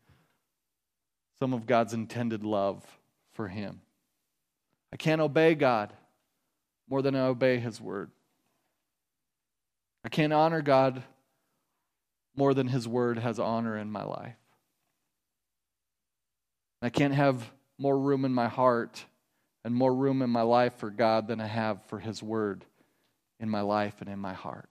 some 1.40 1.54
of 1.54 1.66
God's 1.66 1.94
intended 1.94 2.44
love 2.44 2.84
for 3.34 3.48
Him. 3.48 3.82
I 4.94 4.98
can't 4.98 5.22
obey 5.22 5.56
God 5.56 5.92
more 6.90 7.02
than 7.02 7.16
I 7.16 7.22
obey 7.22 7.60
His 7.60 7.82
word. 7.82 8.12
I 10.04 10.10
can't 10.10 10.34
honor 10.34 10.62
God 10.62 11.04
more 12.36 12.54
than 12.54 12.68
His 12.68 12.88
word 12.88 13.18
has 13.18 13.40
honor 13.40 13.78
in 13.78 13.92
my 13.92 14.04
life. 14.04 14.36
I 16.82 16.90
can't 16.90 17.14
have 17.14 17.52
more 17.78 17.98
room 17.98 18.24
in 18.24 18.34
my 18.34 18.48
heart 18.48 19.04
and 19.66 19.74
more 19.74 19.94
room 19.94 20.22
in 20.22 20.30
my 20.30 20.44
life 20.44 20.76
for 20.76 20.92
God 20.92 21.28
than 21.28 21.42
I 21.42 21.48
have 21.48 21.84
for 21.88 21.98
His 21.98 22.22
word 22.22 22.64
in 23.40 23.50
my 23.50 23.62
life 23.62 23.96
and 24.00 24.08
in 24.08 24.20
my 24.20 24.34
heart. 24.34 24.70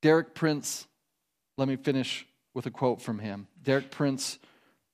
Derek 0.00 0.32
Prince, 0.32 0.86
let 1.58 1.66
me 1.66 1.74
finish 1.74 2.24
with 2.54 2.66
a 2.66 2.70
quote 2.70 3.02
from 3.02 3.18
him. 3.18 3.48
Derek 3.62 3.90
Prince 3.90 4.38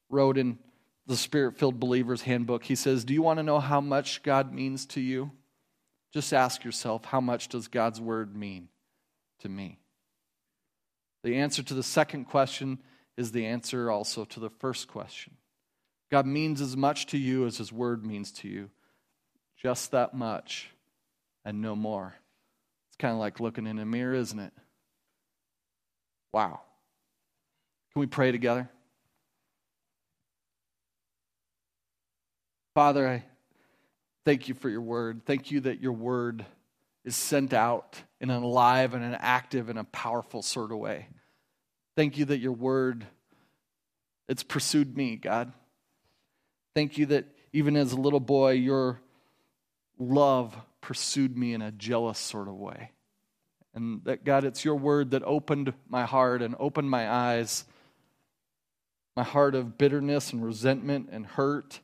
wrote 0.08 0.38
in 0.38 0.58
the 1.06 1.16
Spirit 1.16 1.58
filled 1.58 1.78
Believer's 1.78 2.22
Handbook. 2.22 2.64
He 2.64 2.74
says, 2.74 3.04
Do 3.04 3.12
you 3.12 3.20
want 3.20 3.38
to 3.38 3.42
know 3.42 3.60
how 3.60 3.80
much 3.80 4.22
God 4.22 4.54
means 4.54 4.86
to 4.86 5.00
you? 5.00 5.30
Just 6.14 6.32
ask 6.32 6.64
yourself, 6.64 7.04
how 7.04 7.20
much 7.20 7.48
does 7.48 7.68
God's 7.68 8.00
word 8.00 8.34
mean 8.34 8.68
to 9.40 9.48
me? 9.48 9.78
The 11.22 11.36
answer 11.36 11.62
to 11.62 11.74
the 11.74 11.82
second 11.82 12.24
question 12.26 12.78
is 13.16 13.32
the 13.32 13.46
answer 13.46 13.90
also 13.90 14.24
to 14.24 14.40
the 14.40 14.50
first 14.50 14.88
question. 14.88 15.34
God 16.10 16.26
means 16.26 16.60
as 16.60 16.76
much 16.76 17.06
to 17.06 17.18
you 17.18 17.46
as 17.46 17.58
his 17.58 17.72
word 17.72 18.04
means 18.04 18.32
to 18.32 18.48
you. 18.48 18.70
Just 19.56 19.92
that 19.92 20.14
much 20.14 20.70
and 21.44 21.60
no 21.60 21.76
more. 21.76 22.14
It's 22.88 22.96
kind 22.96 23.12
of 23.12 23.20
like 23.20 23.40
looking 23.40 23.66
in 23.66 23.78
a 23.78 23.84
mirror, 23.84 24.14
isn't 24.14 24.38
it? 24.38 24.52
Wow. 26.32 26.60
Can 27.92 28.00
we 28.00 28.06
pray 28.06 28.32
together? 28.32 28.68
Father, 32.74 33.06
I 33.06 33.24
Thank 34.24 34.48
you 34.48 34.54
for 34.54 34.68
your 34.68 34.82
word. 34.82 35.22
Thank 35.24 35.50
you 35.50 35.60
that 35.60 35.80
your 35.80 35.92
word 35.92 36.44
is 37.04 37.16
sent 37.16 37.54
out 37.54 38.02
in 38.20 38.28
an 38.30 38.42
alive 38.42 38.92
and 38.92 39.02
an 39.02 39.16
active 39.18 39.70
and 39.70 39.78
a 39.78 39.84
powerful 39.84 40.42
sort 40.42 40.72
of 40.72 40.78
way. 40.78 41.08
Thank 41.96 42.18
you 42.18 42.26
that 42.26 42.38
your 42.38 42.52
word 42.52 43.06
it's 44.28 44.44
pursued 44.44 44.96
me, 44.96 45.16
God. 45.16 45.52
Thank 46.80 46.96
you 46.96 47.04
that 47.06 47.26
even 47.52 47.76
as 47.76 47.92
a 47.92 48.00
little 48.00 48.20
boy 48.20 48.52
your 48.52 49.02
love 49.98 50.56
pursued 50.80 51.36
me 51.36 51.52
in 51.52 51.60
a 51.60 51.70
jealous 51.70 52.18
sort 52.18 52.48
of 52.48 52.54
way. 52.54 52.92
And 53.74 54.02
that 54.04 54.24
God 54.24 54.44
it's 54.44 54.64
your 54.64 54.76
word 54.76 55.10
that 55.10 55.22
opened 55.22 55.74
my 55.90 56.06
heart 56.06 56.40
and 56.40 56.56
opened 56.58 56.88
my 56.88 57.06
eyes 57.06 57.66
my 59.14 59.22
heart 59.22 59.54
of 59.54 59.76
bitterness 59.76 60.32
and 60.32 60.42
resentment 60.42 61.10
and 61.12 61.26
hurt. 61.26 61.80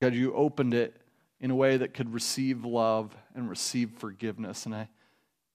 God, 0.00 0.14
you 0.14 0.32
opened 0.32 0.72
it 0.72 0.94
in 1.40 1.50
a 1.50 1.56
way 1.56 1.78
that 1.78 1.94
could 1.94 2.14
receive 2.14 2.64
love 2.64 3.12
and 3.34 3.50
receive 3.50 3.90
forgiveness. 3.96 4.66
And 4.66 4.74
I 4.76 4.88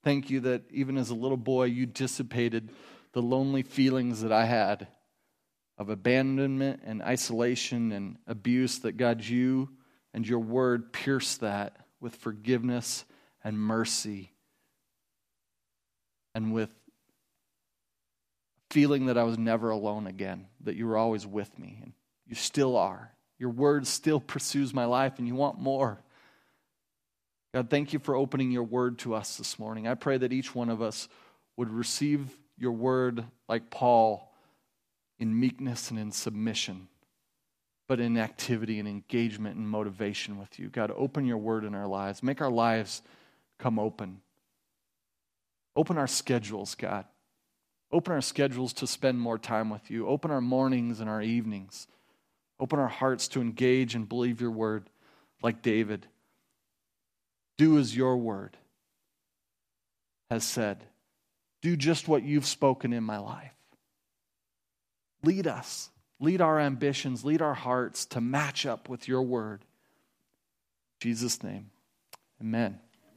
thank 0.03 0.29
you 0.29 0.41
that 0.41 0.63
even 0.71 0.97
as 0.97 1.09
a 1.09 1.15
little 1.15 1.37
boy, 1.37 1.67
you 1.67 1.85
dissipated 1.85 2.69
the 3.13 3.21
lonely 3.21 3.63
feelings 3.63 4.23
that 4.23 4.33
I 4.33 4.43
had 4.43 4.89
of 5.77 5.89
abandonment 5.89 6.81
and 6.85 7.01
isolation 7.01 7.91
and 7.91 8.17
abuse, 8.27 8.79
that 8.79 8.97
God, 8.97 9.23
you 9.23 9.69
and 10.13 10.27
your 10.27 10.39
word 10.39 10.93
pierced 10.93 11.41
that 11.41 11.77
with 11.99 12.15
forgiveness 12.15 13.05
and 13.43 13.57
mercy 13.57 14.31
and 16.35 16.53
with 16.53 16.69
feeling 18.69 19.05
that 19.05 19.17
I 19.17 19.23
was 19.23 19.37
never 19.37 19.69
alone 19.69 20.07
again, 20.07 20.47
that 20.61 20.75
you 20.75 20.87
were 20.87 20.97
always 20.97 21.27
with 21.27 21.57
me, 21.59 21.79
and 21.83 21.93
you 22.25 22.35
still 22.35 22.75
are. 22.75 23.11
Your 23.37 23.51
word 23.51 23.85
still 23.85 24.19
pursues 24.19 24.73
my 24.73 24.85
life, 24.85 25.19
and 25.19 25.27
you 25.27 25.35
want 25.35 25.59
more. 25.59 26.01
God, 27.53 27.69
thank 27.69 27.93
you 27.93 27.99
for 27.99 28.15
opening 28.15 28.51
your 28.51 28.63
word 28.63 28.97
to 28.99 29.13
us 29.13 29.37
this 29.37 29.59
morning. 29.59 29.87
I 29.87 29.93
pray 29.93 30.17
that 30.17 30.33
each 30.33 30.55
one 30.55 30.69
of 30.69 30.81
us 30.81 31.07
would 31.55 31.69
receive 31.69 32.35
your 32.57 32.71
word 32.71 33.23
like 33.47 33.69
Paul 33.69 34.32
in 35.19 35.39
meekness 35.39 35.89
and 35.89 35.99
in 35.99 36.11
submission, 36.11 36.87
but 37.87 37.99
in 37.99 38.17
activity 38.17 38.79
and 38.79 38.87
engagement 38.87 39.55
and 39.55 39.67
motivation 39.67 40.37
with 40.37 40.59
you. 40.59 40.69
God, 40.69 40.91
open 40.95 41.25
your 41.25 41.37
word 41.37 41.63
in 41.63 41.75
our 41.75 41.87
lives. 41.87 42.23
Make 42.23 42.41
our 42.41 42.51
lives 42.51 43.01
come 43.59 43.79
open. 43.79 44.21
Open 45.75 45.97
our 45.97 46.07
schedules, 46.07 46.75
God. 46.75 47.05
Open 47.91 48.13
our 48.13 48.21
schedules 48.21 48.73
to 48.73 48.87
spend 48.87 49.19
more 49.19 49.37
time 49.37 49.69
with 49.69 49.91
you. 49.91 50.07
Open 50.07 50.31
our 50.31 50.41
mornings 50.41 50.99
and 50.99 51.09
our 51.09 51.21
evenings. 51.21 51.87
Open 52.59 52.79
our 52.79 52.87
hearts 52.87 53.27
to 53.29 53.41
engage 53.41 53.95
and 53.95 54.09
believe 54.09 54.41
your 54.41 54.51
word 54.51 54.89
like 55.41 55.61
David. 55.61 56.07
Do 57.57 57.77
as 57.77 57.95
your 57.95 58.17
word 58.17 58.57
has 60.29 60.43
said. 60.43 60.83
Do 61.61 61.75
just 61.75 62.07
what 62.07 62.23
you've 62.23 62.45
spoken 62.45 62.93
in 62.93 63.03
my 63.03 63.19
life. 63.19 63.53
Lead 65.23 65.47
us. 65.47 65.89
Lead 66.19 66.41
our 66.41 66.59
ambitions. 66.59 67.25
Lead 67.25 67.41
our 67.41 67.53
hearts 67.53 68.05
to 68.07 68.21
match 68.21 68.65
up 68.65 68.89
with 68.89 69.07
your 69.07 69.21
word. 69.21 69.61
In 69.61 71.09
Jesus' 71.09 71.43
name, 71.43 71.71
amen. 72.41 72.79